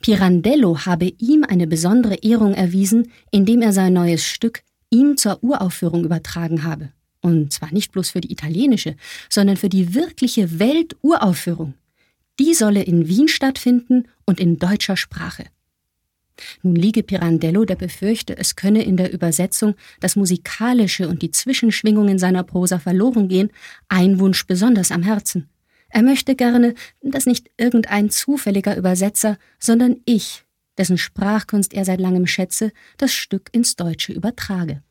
Pirandello 0.00 0.86
habe 0.86 1.12
ihm 1.18 1.44
eine 1.44 1.66
besondere 1.66 2.16
Ehrung 2.16 2.54
erwiesen, 2.54 3.12
indem 3.30 3.62
er 3.62 3.72
sein 3.72 3.92
neues 3.92 4.24
Stück 4.24 4.62
ihm 4.90 5.16
zur 5.16 5.42
Uraufführung 5.42 6.04
übertragen 6.04 6.64
habe. 6.64 6.90
Und 7.20 7.52
zwar 7.52 7.72
nicht 7.72 7.92
bloß 7.92 8.10
für 8.10 8.20
die 8.20 8.32
italienische, 8.32 8.96
sondern 9.28 9.56
für 9.56 9.68
die 9.68 9.94
wirkliche 9.94 10.58
Welturaufführung. 10.58 11.74
Die 12.40 12.54
solle 12.54 12.82
in 12.82 13.06
Wien 13.06 13.28
stattfinden 13.28 14.08
und 14.26 14.40
in 14.40 14.58
deutscher 14.58 14.96
Sprache. 14.96 15.44
Nun 16.62 16.74
liege 16.74 17.02
Pirandello 17.02 17.64
der 17.64 17.76
Befürchte, 17.76 18.36
es 18.36 18.56
könne 18.56 18.82
in 18.82 18.96
der 18.96 19.12
Übersetzung 19.12 19.74
das 20.00 20.16
Musikalische 20.16 21.08
und 21.08 21.22
die 21.22 21.30
Zwischenschwingungen 21.30 22.18
seiner 22.18 22.42
Prosa 22.42 22.78
verloren 22.78 23.28
gehen, 23.28 23.50
ein 23.88 24.18
Wunsch 24.18 24.46
besonders 24.46 24.90
am 24.90 25.02
Herzen. 25.02 25.48
Er 25.94 26.02
möchte 26.02 26.34
gerne, 26.34 26.74
dass 27.02 27.26
nicht 27.26 27.50
irgendein 27.58 28.08
zufälliger 28.08 28.76
Übersetzer, 28.78 29.36
sondern 29.58 29.96
ich, 30.06 30.42
dessen 30.78 30.96
Sprachkunst 30.96 31.74
er 31.74 31.84
seit 31.84 32.00
langem 32.00 32.26
schätze, 32.26 32.72
das 32.96 33.12
Stück 33.12 33.50
ins 33.52 33.76
Deutsche 33.76 34.14
übertrage. 34.14 34.82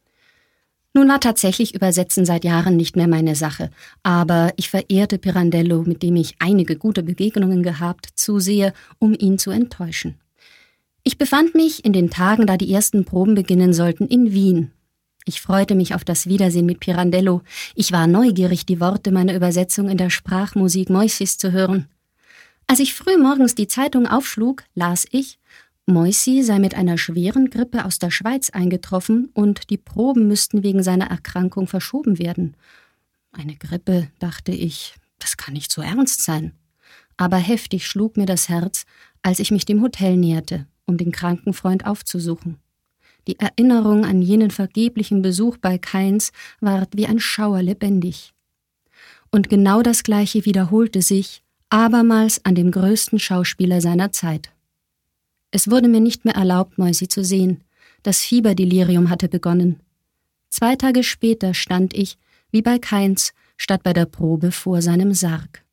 Nun 0.93 1.09
war 1.09 1.19
tatsächlich 1.19 1.73
Übersetzen 1.73 2.23
seit 2.23 2.43
Jahren 2.43 2.77
nicht 2.77 2.95
mehr 2.95 3.07
meine 3.07 3.35
Sache, 3.35 3.71
aber 4.03 4.53
ich 4.57 4.69
verehrte 4.69 5.17
Pirandello, 5.17 5.81
mit 5.83 6.03
dem 6.03 6.17
ich 6.17 6.35
einige 6.37 6.75
gute 6.75 7.01
Begegnungen 7.01 7.63
gehabt, 7.63 8.09
zu 8.13 8.39
sehr, 8.39 8.71
um 8.99 9.15
ihn 9.17 9.39
zu 9.39 9.49
enttäuschen. 9.49 10.19
Ich 11.01 11.17
befand 11.17 11.55
mich 11.55 11.83
in 11.83 11.93
den 11.93 12.11
Tagen, 12.11 12.45
da 12.45 12.57
die 12.57 12.71
ersten 12.71 13.05
Proben 13.05 13.33
beginnen 13.33 13.73
sollten, 13.73 14.05
in 14.05 14.33
Wien. 14.33 14.71
Ich 15.25 15.41
freute 15.41 15.75
mich 15.75 15.93
auf 15.93 16.03
das 16.03 16.25
Wiedersehen 16.25 16.65
mit 16.65 16.79
Pirandello. 16.79 17.41
Ich 17.75 17.91
war 17.91 18.07
neugierig, 18.07 18.65
die 18.65 18.79
Worte 18.79 19.11
meiner 19.11 19.35
Übersetzung 19.35 19.89
in 19.89 19.97
der 19.97 20.09
Sprachmusik 20.09 20.89
Moisis 20.89 21.37
zu 21.37 21.51
hören. 21.51 21.87
Als 22.67 22.79
ich 22.79 22.93
früh 22.93 23.17
morgens 23.17 23.55
die 23.55 23.67
Zeitung 23.67 24.07
aufschlug, 24.07 24.63
las 24.73 25.05
ich, 25.11 25.39
Moisi 25.85 26.41
sei 26.43 26.59
mit 26.59 26.75
einer 26.75 26.97
schweren 26.97 27.49
Grippe 27.49 27.85
aus 27.85 27.99
der 27.99 28.11
Schweiz 28.11 28.49
eingetroffen 28.49 29.29
und 29.33 29.69
die 29.69 29.77
Proben 29.77 30.27
müssten 30.27 30.63
wegen 30.63 30.83
seiner 30.83 31.07
Erkrankung 31.07 31.67
verschoben 31.67 32.17
werden. 32.17 32.55
Eine 33.31 33.55
Grippe, 33.55 34.07
dachte 34.19 34.51
ich, 34.51 34.95
das 35.19 35.37
kann 35.37 35.53
nicht 35.53 35.71
so 35.71 35.81
ernst 35.81 36.23
sein. 36.23 36.53
Aber 37.17 37.37
heftig 37.37 37.87
schlug 37.87 38.15
mir 38.15 38.25
das 38.25 38.47
Herz, 38.47 38.85
als 39.21 39.39
ich 39.39 39.51
mich 39.51 39.65
dem 39.65 39.81
Hotel 39.81 40.17
näherte 40.17 40.65
um 40.91 40.97
den 40.97 41.11
kranken 41.11 41.53
Freund 41.53 41.85
aufzusuchen. 41.85 42.57
Die 43.27 43.39
Erinnerung 43.39 44.05
an 44.05 44.21
jenen 44.21 44.51
vergeblichen 44.51 45.21
Besuch 45.21 45.57
bei 45.57 45.77
Keins 45.77 46.31
ward 46.59 46.89
wie 46.95 47.05
ein 47.05 47.19
Schauer 47.19 47.61
lebendig. 47.61 48.33
Und 49.31 49.49
genau 49.49 49.81
das 49.81 50.03
Gleiche 50.03 50.45
wiederholte 50.45 51.01
sich 51.01 51.43
abermals 51.69 52.43
an 52.43 52.55
dem 52.55 52.71
größten 52.71 53.19
Schauspieler 53.19 53.79
seiner 53.79 54.11
Zeit. 54.11 54.49
Es 55.51 55.69
wurde 55.69 55.87
mir 55.87 56.01
nicht 56.01 56.25
mehr 56.25 56.35
erlaubt, 56.35 56.77
Mäusi 56.77 57.07
zu 57.07 57.23
sehen. 57.23 57.63
Das 58.03 58.21
Fieberdelirium 58.21 59.09
hatte 59.09 59.29
begonnen. 59.29 59.79
Zwei 60.49 60.75
Tage 60.75 61.03
später 61.03 61.53
stand 61.53 61.93
ich, 61.93 62.17
wie 62.51 62.61
bei 62.61 62.79
Keins, 62.79 63.33
statt 63.55 63.83
bei 63.83 63.93
der 63.93 64.05
Probe 64.05 64.51
vor 64.51 64.81
seinem 64.81 65.13
Sarg. 65.13 65.63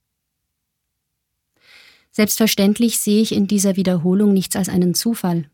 Selbstverständlich 2.13 2.99
sehe 2.99 3.23
ich 3.23 3.33
in 3.33 3.47
dieser 3.47 3.77
Wiederholung 3.77 4.33
nichts 4.33 4.57
als 4.57 4.69
einen 4.69 4.95
Zufall. 4.95 5.49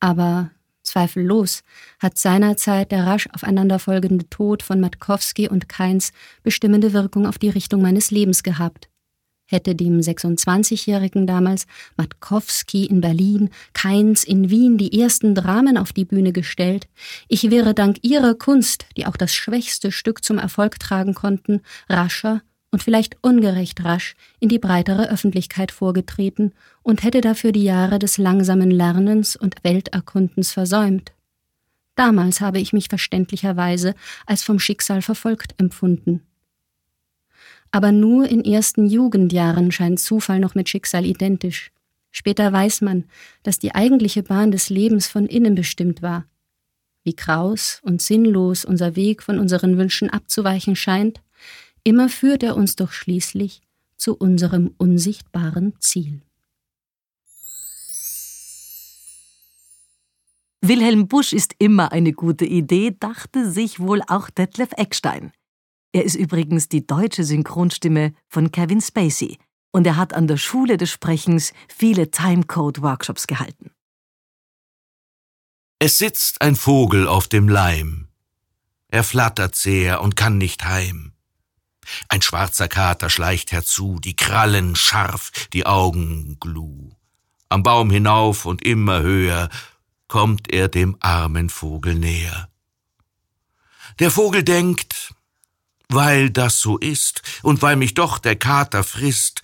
Aber 0.00 0.50
zweifellos 0.96 1.62
hat 1.98 2.16
seinerzeit 2.16 2.90
der 2.90 3.04
rasch 3.04 3.28
aufeinanderfolgende 3.34 4.30
Tod 4.30 4.62
von 4.62 4.80
Matkowski 4.80 5.46
und 5.46 5.68
Keins 5.68 6.12
bestimmende 6.42 6.94
Wirkung 6.94 7.26
auf 7.26 7.36
die 7.36 7.50
Richtung 7.50 7.82
meines 7.82 8.10
Lebens 8.10 8.42
gehabt. 8.42 8.88
Hätte 9.48 9.74
dem 9.74 10.00
26-Jährigen 10.00 11.26
damals 11.26 11.66
Matkowski 11.98 12.86
in 12.86 13.02
Berlin, 13.02 13.50
Keins 13.74 14.24
in 14.24 14.48
Wien 14.48 14.78
die 14.78 14.98
ersten 14.98 15.34
Dramen 15.34 15.76
auf 15.76 15.92
die 15.92 16.06
Bühne 16.06 16.32
gestellt, 16.32 16.88
ich 17.28 17.50
wäre 17.50 17.74
dank 17.74 17.98
ihrer 18.02 18.34
Kunst, 18.34 18.86
die 18.96 19.06
auch 19.06 19.18
das 19.18 19.34
schwächste 19.34 19.92
Stück 19.92 20.24
zum 20.24 20.38
Erfolg 20.38 20.80
tragen 20.80 21.12
konnten, 21.12 21.60
rascher 21.90 22.40
und 22.70 22.82
vielleicht 22.82 23.16
ungerecht 23.22 23.84
rasch 23.84 24.16
in 24.40 24.48
die 24.48 24.58
breitere 24.58 25.08
Öffentlichkeit 25.08 25.72
vorgetreten 25.72 26.52
und 26.82 27.02
hätte 27.02 27.20
dafür 27.20 27.52
die 27.52 27.64
Jahre 27.64 27.98
des 27.98 28.18
langsamen 28.18 28.70
Lernens 28.70 29.36
und 29.36 29.56
Welterkundens 29.62 30.52
versäumt. 30.52 31.12
Damals 31.94 32.40
habe 32.40 32.60
ich 32.60 32.72
mich 32.72 32.88
verständlicherweise 32.88 33.94
als 34.26 34.42
vom 34.42 34.58
Schicksal 34.58 35.00
verfolgt 35.02 35.54
empfunden. 35.58 36.22
Aber 37.70 37.92
nur 37.92 38.28
in 38.28 38.44
ersten 38.44 38.86
Jugendjahren 38.86 39.72
scheint 39.72 39.98
Zufall 39.98 40.38
noch 40.38 40.54
mit 40.54 40.68
Schicksal 40.68 41.04
identisch. 41.04 41.72
Später 42.10 42.52
weiß 42.52 42.82
man, 42.82 43.04
dass 43.42 43.58
die 43.58 43.74
eigentliche 43.74 44.22
Bahn 44.22 44.50
des 44.50 44.70
Lebens 44.70 45.06
von 45.06 45.26
innen 45.26 45.54
bestimmt 45.54 46.02
war. 46.02 46.26
Wie 47.02 47.14
kraus 47.14 47.80
und 47.82 48.02
sinnlos 48.02 48.64
unser 48.64 48.96
Weg 48.96 49.22
von 49.22 49.38
unseren 49.38 49.78
Wünschen 49.78 50.10
abzuweichen 50.10 50.76
scheint, 50.76 51.20
Immer 51.86 52.08
führt 52.08 52.42
er 52.42 52.56
uns 52.56 52.74
doch 52.74 52.90
schließlich 52.90 53.62
zu 53.96 54.16
unserem 54.16 54.74
unsichtbaren 54.76 55.72
Ziel. 55.78 56.20
Wilhelm 60.60 61.06
Busch 61.06 61.32
ist 61.32 61.54
immer 61.60 61.92
eine 61.92 62.12
gute 62.12 62.44
Idee, 62.44 62.96
dachte 62.98 63.48
sich 63.48 63.78
wohl 63.78 64.02
auch 64.08 64.30
Detlef 64.30 64.70
Eckstein. 64.72 65.30
Er 65.92 66.02
ist 66.02 66.16
übrigens 66.16 66.68
die 66.68 66.84
deutsche 66.84 67.22
Synchronstimme 67.22 68.14
von 68.26 68.50
Kevin 68.50 68.80
Spacey 68.80 69.38
und 69.70 69.86
er 69.86 69.96
hat 69.96 70.12
an 70.12 70.26
der 70.26 70.38
Schule 70.38 70.78
des 70.78 70.90
Sprechens 70.90 71.52
viele 71.68 72.10
Timecode-Workshops 72.10 73.28
gehalten. 73.28 73.70
Es 75.78 75.98
sitzt 75.98 76.42
ein 76.42 76.56
Vogel 76.56 77.06
auf 77.06 77.28
dem 77.28 77.48
Leim. 77.48 78.08
Er 78.88 79.04
flattert 79.04 79.54
sehr 79.54 80.02
und 80.02 80.16
kann 80.16 80.36
nicht 80.36 80.64
heim. 80.64 81.12
Ein 82.08 82.22
schwarzer 82.22 82.68
Kater 82.68 83.10
schleicht 83.10 83.52
herzu, 83.52 83.98
die 84.02 84.16
Krallen 84.16 84.76
scharf, 84.76 85.30
die 85.52 85.66
Augen 85.66 86.38
gluh. 86.40 86.90
Am 87.48 87.62
Baum 87.62 87.90
hinauf 87.90 88.44
und 88.44 88.62
immer 88.62 89.00
höher 89.00 89.48
kommt 90.08 90.52
er 90.52 90.68
dem 90.68 90.96
armen 91.00 91.50
Vogel 91.50 91.94
näher. 91.94 92.48
Der 93.98 94.10
Vogel 94.10 94.42
denkt, 94.42 95.14
weil 95.88 96.30
das 96.30 96.60
so 96.60 96.78
ist 96.78 97.22
und 97.42 97.62
weil 97.62 97.76
mich 97.76 97.94
doch 97.94 98.18
der 98.18 98.36
Kater 98.36 98.84
frisst, 98.84 99.42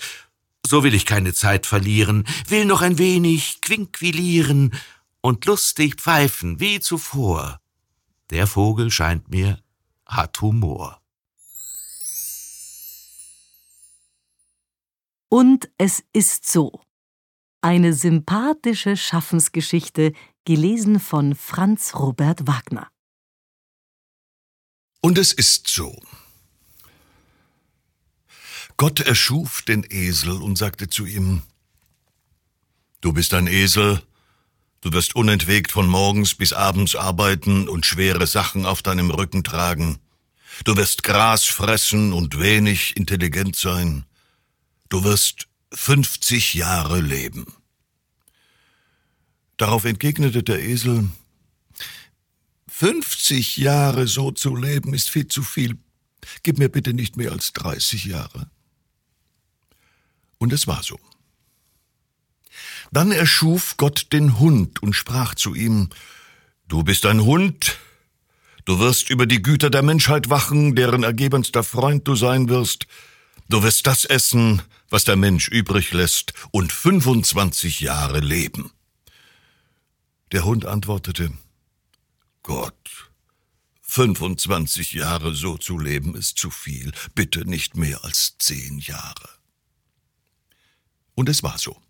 so 0.66 0.84
will 0.84 0.94
ich 0.94 1.06
keine 1.06 1.32
Zeit 1.34 1.66
verlieren, 1.66 2.24
will 2.48 2.64
noch 2.64 2.82
ein 2.82 2.98
wenig 2.98 3.60
quinquilieren 3.60 4.74
und 5.20 5.44
lustig 5.46 6.00
pfeifen 6.00 6.60
wie 6.60 6.80
zuvor. 6.80 7.60
Der 8.30 8.46
Vogel 8.46 8.90
scheint 8.90 9.30
mir 9.30 9.58
hat 10.06 10.40
Humor. 10.40 11.01
Und 15.32 15.70
es 15.78 16.04
ist 16.12 16.46
so. 16.46 16.82
Eine 17.62 17.94
sympathische 17.94 18.98
Schaffensgeschichte, 18.98 20.12
gelesen 20.44 21.00
von 21.00 21.34
Franz 21.34 21.94
Robert 21.94 22.46
Wagner. 22.46 22.90
Und 25.00 25.16
es 25.16 25.32
ist 25.32 25.68
so. 25.68 25.98
Gott 28.76 29.00
erschuf 29.00 29.62
den 29.62 29.86
Esel 29.88 30.32
und 30.32 30.58
sagte 30.58 30.90
zu 30.90 31.06
ihm, 31.06 31.40
Du 33.00 33.14
bist 33.14 33.32
ein 33.32 33.46
Esel, 33.46 34.02
du 34.82 34.92
wirst 34.92 35.16
unentwegt 35.16 35.72
von 35.72 35.88
morgens 35.88 36.34
bis 36.34 36.52
abends 36.52 36.94
arbeiten 36.94 37.70
und 37.70 37.86
schwere 37.86 38.26
Sachen 38.26 38.66
auf 38.66 38.82
deinem 38.82 39.10
Rücken 39.10 39.44
tragen. 39.44 39.98
Du 40.66 40.76
wirst 40.76 41.02
Gras 41.04 41.44
fressen 41.44 42.12
und 42.12 42.38
wenig 42.38 42.98
intelligent 42.98 43.56
sein. 43.56 44.04
Du 44.92 45.04
wirst 45.04 45.48
50 45.72 46.52
Jahre 46.52 47.00
leben. 47.00 47.46
Darauf 49.56 49.86
entgegnete 49.86 50.42
der 50.42 50.62
Esel, 50.62 51.08
50 52.68 53.56
Jahre 53.56 54.06
so 54.06 54.32
zu 54.32 54.54
leben 54.54 54.92
ist 54.92 55.08
viel 55.08 55.28
zu 55.28 55.42
viel. 55.42 55.78
Gib 56.42 56.58
mir 56.58 56.68
bitte 56.68 56.92
nicht 56.92 57.16
mehr 57.16 57.32
als 57.32 57.54
30 57.54 58.04
Jahre. 58.04 58.50
Und 60.36 60.52
es 60.52 60.66
war 60.66 60.82
so. 60.82 61.00
Dann 62.90 63.12
erschuf 63.12 63.78
Gott 63.78 64.08
den 64.12 64.38
Hund 64.40 64.82
und 64.82 64.92
sprach 64.92 65.34
zu 65.34 65.54
ihm, 65.54 65.88
Du 66.68 66.82
bist 66.82 67.06
ein 67.06 67.22
Hund, 67.22 67.78
du 68.66 68.78
wirst 68.78 69.08
über 69.08 69.24
die 69.24 69.40
Güter 69.40 69.70
der 69.70 69.82
Menschheit 69.82 70.28
wachen, 70.28 70.76
deren 70.76 71.02
ergebenster 71.02 71.62
Freund 71.62 72.06
du 72.06 72.14
sein 72.14 72.50
wirst, 72.50 72.86
du 73.48 73.62
wirst 73.62 73.86
das 73.86 74.04
essen, 74.04 74.60
was 74.92 75.04
der 75.04 75.16
Mensch 75.16 75.48
übrig 75.48 75.92
lässt, 75.92 76.34
und 76.50 76.72
25 76.72 77.80
Jahre 77.80 78.20
leben. 78.20 78.70
Der 80.32 80.44
Hund 80.44 80.66
antwortete, 80.66 81.32
Gott, 82.42 83.10
25 83.80 84.92
Jahre 84.92 85.34
so 85.34 85.56
zu 85.56 85.78
leben 85.78 86.14
ist 86.14 86.38
zu 86.38 86.50
viel, 86.50 86.92
bitte 87.14 87.48
nicht 87.48 87.76
mehr 87.76 88.04
als 88.04 88.36
zehn 88.38 88.78
Jahre. 88.78 89.28
Und 91.14 91.28
es 91.28 91.42
war 91.42 91.58
so. 91.58 91.80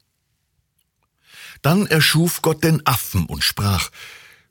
Dann 1.60 1.86
erschuf 1.86 2.42
Gott 2.42 2.62
den 2.62 2.86
Affen 2.86 3.26
und 3.26 3.42
sprach, 3.42 3.90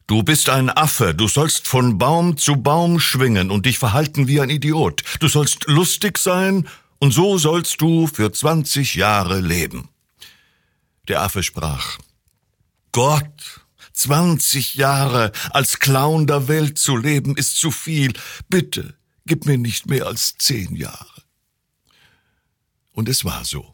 Du 0.07 0.23
bist 0.23 0.49
ein 0.49 0.69
Affe, 0.69 1.15
du 1.15 1.29
sollst 1.29 1.69
von 1.69 1.97
Baum 1.97 2.35
zu 2.35 2.57
Baum 2.57 2.99
schwingen 2.99 3.49
und 3.49 3.65
dich 3.65 3.79
verhalten 3.79 4.27
wie 4.27 4.41
ein 4.41 4.49
Idiot. 4.49 5.03
Du 5.21 5.29
sollst 5.29 5.67
lustig 5.67 6.17
sein 6.17 6.67
und 7.01 7.11
so 7.11 7.39
sollst 7.39 7.81
du 7.81 8.05
für 8.05 8.31
zwanzig 8.31 8.93
Jahre 8.93 9.41
leben. 9.41 9.89
Der 11.07 11.23
Affe 11.23 11.41
sprach, 11.41 11.97
Gott, 12.91 13.65
zwanzig 13.91 14.75
Jahre 14.75 15.31
als 15.49 15.79
Clown 15.79 16.27
der 16.27 16.47
Welt 16.47 16.77
zu 16.77 16.95
leben 16.95 17.35
ist 17.35 17.57
zu 17.57 17.71
viel. 17.71 18.13
Bitte, 18.49 18.95
gib 19.25 19.45
mir 19.45 19.57
nicht 19.57 19.87
mehr 19.87 20.05
als 20.05 20.37
zehn 20.37 20.75
Jahre. 20.75 21.23
Und 22.93 23.09
es 23.09 23.25
war 23.25 23.45
so. 23.45 23.73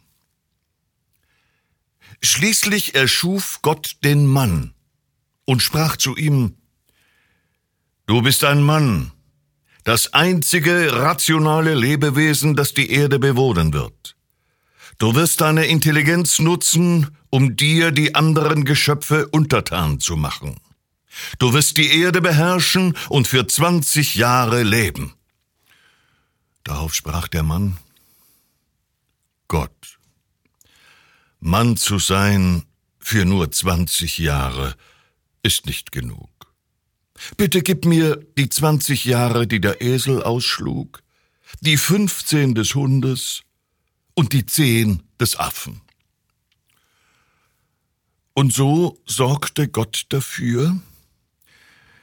Schließlich 2.22 2.96
erschuf 2.96 3.60
Gott 3.62 3.98
den 4.05 4.25
Mann 4.25 4.74
und 5.43 5.62
sprach 5.62 5.98
zu 5.98 6.15
ihm, 6.15 6.55
Du 8.05 8.22
bist 8.22 8.46
ein 8.46 8.63
Mann, 8.63 9.12
das 9.88 10.13
einzige 10.13 10.91
rationale 10.91 11.74
Lebewesen, 11.74 12.58
das 12.58 12.74
die 12.74 12.91
Erde 12.91 13.20
bewohnen 13.20 13.72
wird. 13.72 14.17
Du 14.98 15.15
wirst 15.15 15.39
deine 15.39 15.67
Intelligenz 15.67 16.39
nutzen, 16.39 17.15
um 17.29 17.56
dir 17.56 17.91
die 17.91 18.13
anderen 18.13 18.65
Geschöpfe 18.65 19.29
untertan 19.29 20.01
zu 20.01 20.17
machen. 20.17 20.58
Du 21.39 21.53
wirst 21.53 21.77
die 21.77 22.01
Erde 22.01 22.20
beherrschen 22.20 22.98
und 23.08 23.29
für 23.29 23.48
zwanzig 23.48 24.15
Jahre 24.15 24.63
leben. 24.63 25.13
Darauf 26.65 26.94
sprach 26.94 27.29
der 27.29 27.44
Mann, 27.44 27.77
Gott, 29.48 30.00
Mann 31.39 31.77
zu 31.77 31.98
sein 31.98 32.63
für 33.00 33.24
nur 33.24 33.53
zwanzig 33.53 34.17
Jahre 34.17 34.75
ist 35.44 35.65
nicht 35.65 35.94
genug. 35.94 36.37
Bitte 37.38 37.62
gib 37.62 37.86
mir 37.86 38.24
die 38.38 38.50
zwanzig 38.50 39.05
Jahre, 39.05 39.47
die 39.47 39.62
der 39.62 39.81
Esel 39.81 40.24
ausschlug, 40.24 41.01
die 41.62 41.77
fünfzehn 41.77 42.55
des 42.55 42.75
Hundes 42.75 43.41
und 44.13 44.33
die 44.33 44.45
zehn 44.45 45.03
des 45.19 45.38
Affen. 45.38 45.81
Und 48.33 48.53
so 48.53 49.01
sorgte 49.05 49.67
Gott 49.67 50.05
dafür, 50.09 50.79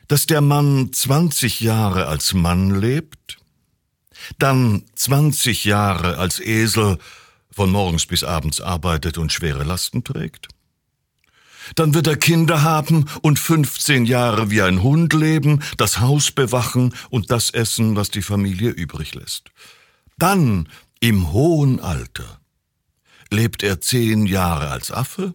dass 0.08 0.26
der 0.26 0.40
Mann 0.40 0.92
zwanzig 0.92 1.60
Jahre 1.60 2.06
als 2.06 2.34
Mann 2.34 2.80
lebt, 2.80 3.38
dann 4.38 4.84
zwanzig 4.94 5.64
Jahre 5.64 6.18
als 6.18 6.40
Esel 6.40 6.98
von 7.50 7.70
morgens 7.70 8.06
bis 8.06 8.24
abends 8.24 8.60
arbeitet 8.60 9.16
und 9.16 9.32
schwere 9.32 9.64
Lasten 9.64 10.02
trägt. 10.02 10.48
Dann 11.74 11.94
wird 11.94 12.06
er 12.06 12.16
Kinder 12.16 12.62
haben 12.62 13.06
und 13.22 13.38
15 13.38 14.04
Jahre 14.06 14.50
wie 14.50 14.62
ein 14.62 14.82
Hund 14.82 15.12
leben, 15.12 15.62
das 15.76 16.00
Haus 16.00 16.30
bewachen 16.30 16.94
und 17.10 17.30
das 17.30 17.50
essen, 17.50 17.96
was 17.96 18.10
die 18.10 18.22
Familie 18.22 18.70
übrig 18.70 19.14
lässt. 19.14 19.50
Dann, 20.18 20.68
im 21.00 21.32
hohen 21.32 21.80
Alter, 21.80 22.40
lebt 23.30 23.62
er 23.62 23.80
zehn 23.80 24.26
Jahre 24.26 24.70
als 24.70 24.90
Affe, 24.90 25.34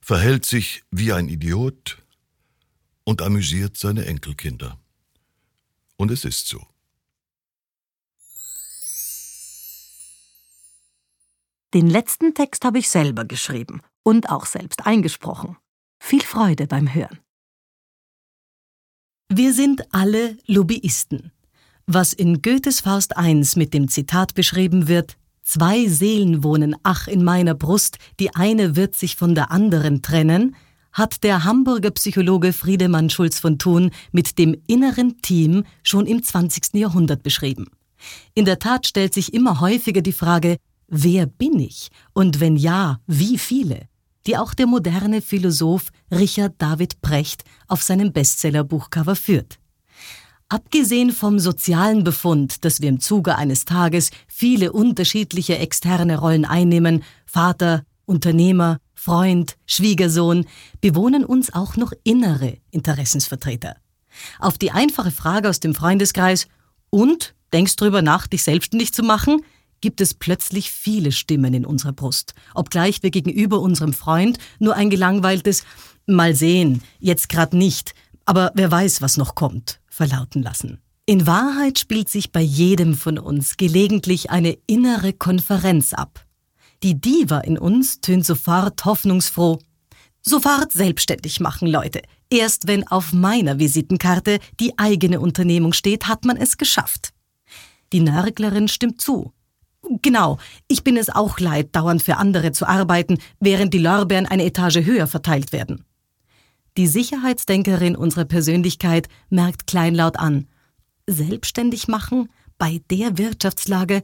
verhält 0.00 0.44
sich 0.44 0.82
wie 0.90 1.12
ein 1.12 1.28
Idiot 1.28 1.98
und 3.04 3.22
amüsiert 3.22 3.76
seine 3.76 4.06
Enkelkinder. 4.06 4.78
Und 5.96 6.10
es 6.10 6.24
ist 6.24 6.48
so. 6.48 6.66
Den 11.74 11.90
letzten 11.90 12.32
Text 12.34 12.64
habe 12.64 12.78
ich 12.78 12.88
selber 12.88 13.26
geschrieben 13.26 13.82
und 14.02 14.30
auch 14.30 14.46
selbst 14.46 14.86
eingesprochen. 14.86 15.56
Viel 16.00 16.22
Freude 16.22 16.66
beim 16.66 16.92
Hören. 16.92 17.18
Wir 19.28 19.52
sind 19.52 19.82
alle 19.92 20.38
Lobbyisten. 20.46 21.32
Was 21.86 22.12
in 22.12 22.42
Goethes 22.42 22.80
Faust 22.80 23.14
I 23.18 23.34
mit 23.56 23.74
dem 23.74 23.88
Zitat 23.88 24.34
beschrieben 24.34 24.88
wird, 24.88 25.16
Zwei 25.50 25.86
Seelen 25.86 26.44
wohnen 26.44 26.76
ach 26.82 27.08
in 27.08 27.24
meiner 27.24 27.54
Brust, 27.54 27.96
die 28.20 28.34
eine 28.34 28.76
wird 28.76 28.94
sich 28.94 29.16
von 29.16 29.34
der 29.34 29.50
anderen 29.50 30.02
trennen, 30.02 30.54
hat 30.92 31.24
der 31.24 31.44
Hamburger 31.44 31.90
Psychologe 31.92 32.52
Friedemann 32.52 33.08
Schulz 33.08 33.38
von 33.38 33.58
Thun 33.58 33.90
mit 34.12 34.36
dem 34.36 34.54
inneren 34.66 35.22
Team 35.22 35.64
schon 35.82 36.04
im 36.04 36.22
20. 36.22 36.74
Jahrhundert 36.74 37.22
beschrieben. 37.22 37.64
In 38.34 38.44
der 38.44 38.58
Tat 38.58 38.86
stellt 38.86 39.14
sich 39.14 39.32
immer 39.32 39.60
häufiger 39.60 40.02
die 40.02 40.12
Frage, 40.12 40.58
wer 40.88 41.26
bin 41.26 41.60
ich? 41.60 41.90
Und 42.12 42.40
wenn 42.40 42.56
ja, 42.56 43.00
wie 43.06 43.38
viele? 43.38 43.88
Die 44.26 44.36
auch 44.36 44.54
der 44.54 44.66
moderne 44.66 45.22
Philosoph 45.22 45.90
Richard 46.10 46.54
David 46.58 47.00
Precht 47.00 47.44
auf 47.66 47.82
seinem 47.82 48.12
Bestsellerbuchcover 48.12 49.16
führt. 49.16 49.58
Abgesehen 50.50 51.12
vom 51.12 51.38
sozialen 51.38 52.04
Befund, 52.04 52.64
dass 52.64 52.80
wir 52.80 52.88
im 52.88 53.00
Zuge 53.00 53.36
eines 53.36 53.66
Tages 53.66 54.10
viele 54.26 54.72
unterschiedliche 54.72 55.58
externe 55.58 56.18
Rollen 56.18 56.46
einnehmen, 56.46 57.04
Vater, 57.26 57.84
Unternehmer, 58.06 58.78
Freund, 58.94 59.56
Schwiegersohn, 59.66 60.46
bewohnen 60.80 61.24
uns 61.24 61.52
auch 61.52 61.76
noch 61.76 61.92
innere 62.02 62.56
Interessensvertreter. 62.70 63.76
Auf 64.38 64.56
die 64.56 64.70
einfache 64.70 65.10
Frage 65.10 65.50
aus 65.50 65.60
dem 65.60 65.74
Freundeskreis 65.74 66.48
und 66.88 67.34
denkst 67.52 67.76
drüber 67.76 68.00
nach, 68.00 68.26
dich 68.26 68.42
selbstständig 68.42 68.94
zu 68.94 69.02
machen, 69.02 69.42
gibt 69.80 70.00
es 70.00 70.14
plötzlich 70.14 70.70
viele 70.70 71.12
Stimmen 71.12 71.54
in 71.54 71.66
unserer 71.66 71.92
Brust, 71.92 72.34
obgleich 72.54 73.02
wir 73.02 73.10
gegenüber 73.10 73.60
unserem 73.60 73.92
Freund 73.92 74.38
nur 74.58 74.74
ein 74.74 74.90
gelangweiltes 74.90 75.64
Mal 76.06 76.34
sehen, 76.34 76.82
jetzt 76.98 77.28
grad 77.28 77.52
nicht, 77.52 77.94
aber 78.24 78.52
wer 78.54 78.70
weiß, 78.70 79.02
was 79.02 79.16
noch 79.16 79.34
kommt, 79.34 79.80
verlauten 79.88 80.42
lassen. 80.42 80.78
In 81.04 81.26
Wahrheit 81.26 81.78
spielt 81.78 82.08
sich 82.08 82.32
bei 82.32 82.40
jedem 82.40 82.94
von 82.94 83.18
uns 83.18 83.56
gelegentlich 83.56 84.30
eine 84.30 84.58
innere 84.66 85.14
Konferenz 85.14 85.94
ab. 85.94 86.26
Die 86.82 87.00
Diva 87.00 87.40
in 87.40 87.58
uns 87.58 88.00
tönt 88.00 88.26
sofort 88.26 88.84
hoffnungsfroh. 88.84 89.58
Sofort 90.20 90.72
selbstständig 90.72 91.40
machen, 91.40 91.68
Leute. 91.68 92.02
Erst 92.30 92.66
wenn 92.66 92.86
auf 92.86 93.12
meiner 93.12 93.58
Visitenkarte 93.58 94.38
die 94.60 94.78
eigene 94.78 95.20
Unternehmung 95.20 95.72
steht, 95.72 96.08
hat 96.08 96.24
man 96.24 96.36
es 96.36 96.58
geschafft. 96.58 97.14
Die 97.92 98.00
Nörglerin 98.00 98.68
stimmt 98.68 99.00
zu. 99.00 99.32
Genau, 100.02 100.38
ich 100.68 100.84
bin 100.84 100.96
es 100.96 101.08
auch 101.08 101.40
leid, 101.40 101.74
dauernd 101.74 102.02
für 102.02 102.16
andere 102.16 102.52
zu 102.52 102.68
arbeiten, 102.68 103.18
während 103.40 103.72
die 103.72 103.78
Lorbeeren 103.78 104.26
eine 104.26 104.44
Etage 104.44 104.84
höher 104.84 105.06
verteilt 105.06 105.52
werden. 105.52 105.84
Die 106.76 106.86
Sicherheitsdenkerin 106.86 107.96
unserer 107.96 108.24
Persönlichkeit 108.24 109.08
merkt 109.30 109.66
kleinlaut 109.66 110.16
an. 110.18 110.46
Selbstständig 111.06 111.88
machen? 111.88 112.28
Bei 112.58 112.80
der 112.90 113.18
Wirtschaftslage? 113.18 114.02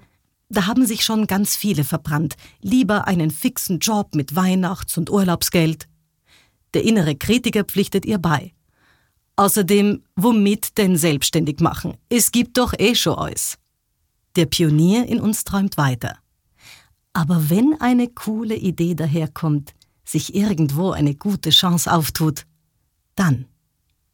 Da 0.49 0.67
haben 0.67 0.87
sich 0.87 1.05
schon 1.05 1.27
ganz 1.27 1.57
viele 1.57 1.85
verbrannt. 1.85 2.37
Lieber 2.61 3.07
einen 3.07 3.31
fixen 3.31 3.79
Job 3.79 4.15
mit 4.15 4.35
Weihnachts- 4.35 4.97
und 4.99 5.11
Urlaubsgeld. 5.11 5.87
Der 6.73 6.85
innere 6.85 7.15
Kritiker 7.15 7.65
pflichtet 7.65 8.07
ihr 8.07 8.19
bei. 8.19 8.53
Außerdem, 9.37 10.03
womit 10.17 10.79
denn 10.79 10.97
selbstständig 10.97 11.61
machen? 11.61 11.97
Es 12.09 12.33
gibt 12.33 12.57
doch 12.59 12.73
eh 12.79 12.95
schon 12.95 13.19
alles. 13.19 13.59
Der 14.37 14.47
Pionier 14.47 15.07
in 15.07 15.21
uns 15.21 15.45
träumt 15.45 15.77
weiter. 15.77 16.19
Aber 17.13 17.49
wenn 17.51 17.81
eine 17.81 18.09
coole 18.09 18.57
Idee 18.57 18.95
daherkommt, 18.95 19.75
sich 20.05 20.35
irgendwo 20.35 20.91
eine 20.91 21.15
gute 21.15 21.51
Chance 21.51 21.93
auftut, 21.93 22.45
dann, 23.15 23.47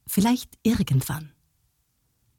vielleicht 0.07 0.59
irgendwann, 0.63 1.33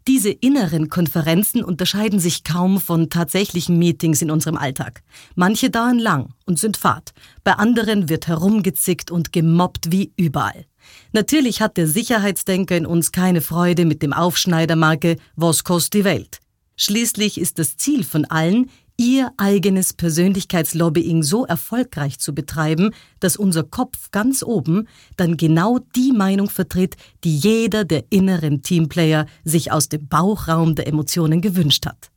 Diese 0.07 0.31
inneren 0.31 0.89
Konferenzen 0.89 1.63
unterscheiden 1.63 2.19
sich 2.19 2.43
kaum 2.43 2.81
von 2.81 3.09
tatsächlichen 3.09 3.77
Meetings 3.77 4.23
in 4.23 4.31
unserem 4.31 4.57
Alltag. 4.57 5.03
Manche 5.35 5.69
dauern 5.69 5.99
lang 5.99 6.33
und 6.45 6.57
sind 6.57 6.77
fad, 6.77 7.13
bei 7.43 7.53
anderen 7.53 8.09
wird 8.09 8.27
herumgezickt 8.27 9.11
und 9.11 9.31
gemobbt 9.31 9.91
wie 9.91 10.11
überall. 10.17 10.65
Natürlich 11.13 11.61
hat 11.61 11.77
der 11.77 11.87
Sicherheitsdenker 11.87 12.75
in 12.75 12.87
uns 12.87 13.11
keine 13.11 13.41
Freude 13.41 13.85
mit 13.85 14.01
dem 14.01 14.11
Aufschneidermarke 14.11 15.17
Was 15.35 15.63
kostet 15.63 15.93
die 15.93 16.03
Welt. 16.03 16.39
Schließlich 16.75 17.39
ist 17.39 17.59
das 17.59 17.77
Ziel 17.77 18.03
von 18.03 18.25
allen, 18.25 18.69
ihr 18.97 19.31
eigenes 19.37 19.93
Persönlichkeitslobbying 19.93 21.23
so 21.23 21.45
erfolgreich 21.45 22.19
zu 22.19 22.35
betreiben, 22.35 22.91
dass 23.19 23.35
unser 23.35 23.63
Kopf 23.63 24.11
ganz 24.11 24.43
oben 24.43 24.87
dann 25.17 25.37
genau 25.37 25.79
die 25.95 26.11
Meinung 26.11 26.49
vertritt, 26.49 26.97
die 27.23 27.35
jeder 27.35 27.83
der 27.83 28.03
inneren 28.11 28.61
Teamplayer 28.61 29.25
sich 29.43 29.71
aus 29.71 29.89
dem 29.89 30.07
Bauchraum 30.07 30.75
der 30.75 30.87
Emotionen 30.87 31.41
gewünscht 31.41 31.87
hat. 31.87 32.11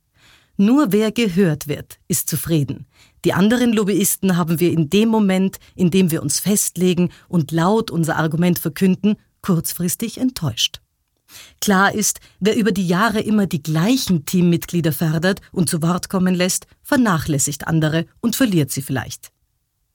Nur 0.57 0.91
wer 0.91 1.11
gehört 1.11 1.67
wird, 1.67 1.99
ist 2.07 2.29
zufrieden. 2.29 2.85
Die 3.25 3.33
anderen 3.33 3.73
Lobbyisten 3.73 4.37
haben 4.37 4.59
wir 4.59 4.71
in 4.71 4.89
dem 4.89 5.09
Moment, 5.09 5.57
in 5.75 5.89
dem 5.89 6.11
wir 6.11 6.21
uns 6.21 6.39
festlegen 6.39 7.09
und 7.27 7.51
laut 7.51 7.89
unser 7.89 8.15
Argument 8.17 8.59
verkünden, 8.59 9.15
kurzfristig 9.41 10.19
enttäuscht. 10.19 10.81
Klar 11.61 11.93
ist, 11.93 12.19
wer 12.39 12.55
über 12.55 12.71
die 12.71 12.87
Jahre 12.87 13.19
immer 13.19 13.47
die 13.47 13.63
gleichen 13.63 14.25
Teammitglieder 14.25 14.91
fördert 14.91 15.41
und 15.51 15.69
zu 15.69 15.81
Wort 15.81 16.09
kommen 16.09 16.35
lässt, 16.35 16.67
vernachlässigt 16.83 17.67
andere 17.67 18.05
und 18.21 18.35
verliert 18.35 18.71
sie 18.71 18.81
vielleicht. 18.81 19.31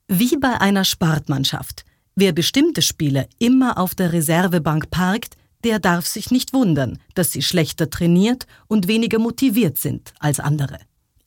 Wie 0.08 0.36
bei 0.36 0.60
einer 0.60 0.84
Sportmannschaft. 0.84 1.84
Wer 2.16 2.32
bestimmte 2.32 2.82
Spieler 2.82 3.26
immer 3.38 3.78
auf 3.78 3.94
der 3.94 4.12
Reservebank 4.12 4.90
parkt, 4.90 5.36
der 5.64 5.78
darf 5.78 6.06
sich 6.06 6.30
nicht 6.30 6.52
wundern, 6.52 6.98
dass 7.14 7.32
sie 7.32 7.42
schlechter 7.42 7.90
trainiert 7.90 8.46
und 8.66 8.88
weniger 8.88 9.18
motiviert 9.18 9.78
sind 9.78 10.12
als 10.18 10.40
andere. 10.40 10.78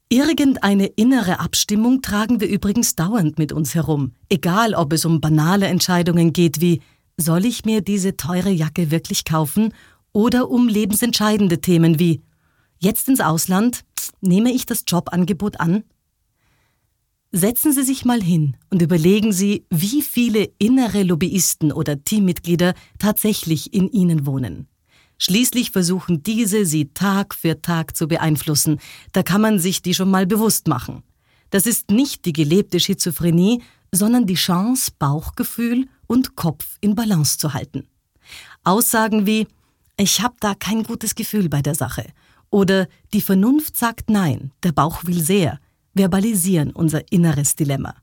Irgendeine 0.10 0.88
innere 0.88 1.40
Abstimmung 1.40 2.02
tragen 2.02 2.40
wir 2.40 2.48
übrigens 2.48 2.96
dauernd 2.96 3.40
mit 3.40 3.52
uns 3.52 3.74
herum, 3.74 4.12
egal 4.30 4.76
ob 4.76 4.94
es 4.94 5.06
um 5.06 5.22
banale 5.22 5.68
Entscheidungen 5.68 6.34
geht 6.34 6.62
wie 6.62 6.82
soll 7.18 7.46
ich 7.46 7.66
mir 7.66 7.82
diese 7.82 8.18
teure 8.18 8.50
Jacke 8.50 8.92
wirklich 8.92 9.24
kaufen 9.26 9.74
oder 10.14 10.50
um 10.50 10.68
lebensentscheidende 10.68 11.60
Themen 11.60 12.00
wie 12.00 12.22
jetzt 12.80 13.10
ins 13.10 13.20
Ausland, 13.20 13.84
nehme 14.22 14.52
ich 14.52 14.66
das 14.66 14.84
Jobangebot 14.88 15.60
an? 15.60 15.84
Setzen 17.32 17.74
Sie 17.74 17.84
sich 17.84 18.06
mal 18.06 18.22
hin 18.22 18.56
und 18.70 18.82
überlegen 18.82 19.34
Sie, 19.34 19.66
wie 19.72 20.04
viele 20.04 20.52
innere 20.60 21.02
Lobbyisten 21.02 21.72
oder 21.72 22.04
Teammitglieder 22.04 22.76
tatsächlich 23.00 23.74
in 23.74 23.90
Ihnen 23.90 24.28
wohnen. 24.28 24.68
Schließlich 25.18 25.72
versuchen 25.72 26.22
diese, 26.22 26.66
Sie 26.66 26.90
Tag 26.94 27.34
für 27.34 27.62
Tag 27.62 27.98
zu 27.98 28.08
beeinflussen. 28.08 28.80
Da 29.14 29.24
kann 29.24 29.42
man 29.42 29.58
sich 29.58 29.82
die 29.82 29.96
schon 29.96 30.12
mal 30.12 30.28
bewusst 30.28 30.68
machen. 30.68 31.02
Das 31.50 31.66
ist 31.66 31.90
nicht 31.90 32.26
die 32.26 32.34
gelebte 32.34 32.80
Schizophrenie, 32.80 33.64
sondern 33.92 34.28
die 34.28 34.36
Chance, 34.36 34.92
Bauchgefühl 35.00 35.88
und 36.08 36.36
Kopf 36.36 36.78
in 36.82 36.94
Balance 36.94 37.38
zu 37.38 37.54
halten. 37.54 37.88
Aussagen 38.64 39.26
wie 39.26 39.48
ich 39.98 40.22
habe 40.22 40.36
da 40.40 40.56
kein 40.56 40.84
gutes 40.84 41.16
Gefühl 41.16 41.50
bei 41.50 41.62
der 41.62 41.76
Sache. 41.76 42.06
Oder 42.50 42.88
die 43.14 43.22
Vernunft 43.22 43.78
sagt 43.78 44.10
nein, 44.10 44.52
der 44.64 44.72
Bauch 44.72 45.04
will 45.06 45.22
sehr, 45.22 45.60
verbalisieren 45.96 46.72
unser 46.72 47.12
inneres 47.12 47.56
Dilemma. 47.56 47.96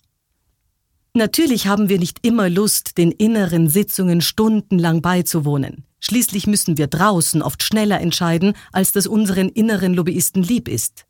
Natürlich 1.13 1.67
haben 1.67 1.89
wir 1.89 1.99
nicht 1.99 2.25
immer 2.25 2.49
Lust, 2.49 2.97
den 2.97 3.11
inneren 3.11 3.69
Sitzungen 3.69 4.21
stundenlang 4.21 5.03
beizuwohnen. 5.03 5.85
Schließlich 5.99 6.47
müssen 6.47 6.79
wir 6.79 6.87
draußen 6.87 7.43
oft 7.43 7.63
schneller 7.63 8.01
entscheiden, 8.01 8.55
als 8.73 8.93
das 8.93 9.07
unseren 9.07 9.49
inneren 9.49 9.93
Lobbyisten 9.95 10.43
lieb 10.43 10.69
ist. 10.69 11.07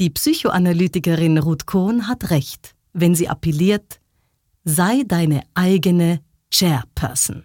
Die 0.00 0.10
Psychoanalytikerin 0.10 1.38
Ruth 1.38 1.66
Kohn 1.66 2.08
hat 2.08 2.30
recht, 2.30 2.74
wenn 2.92 3.14
sie 3.14 3.28
appelliert, 3.28 4.00
sei 4.64 5.02
deine 5.06 5.42
eigene 5.54 6.20
Chairperson. 6.50 7.44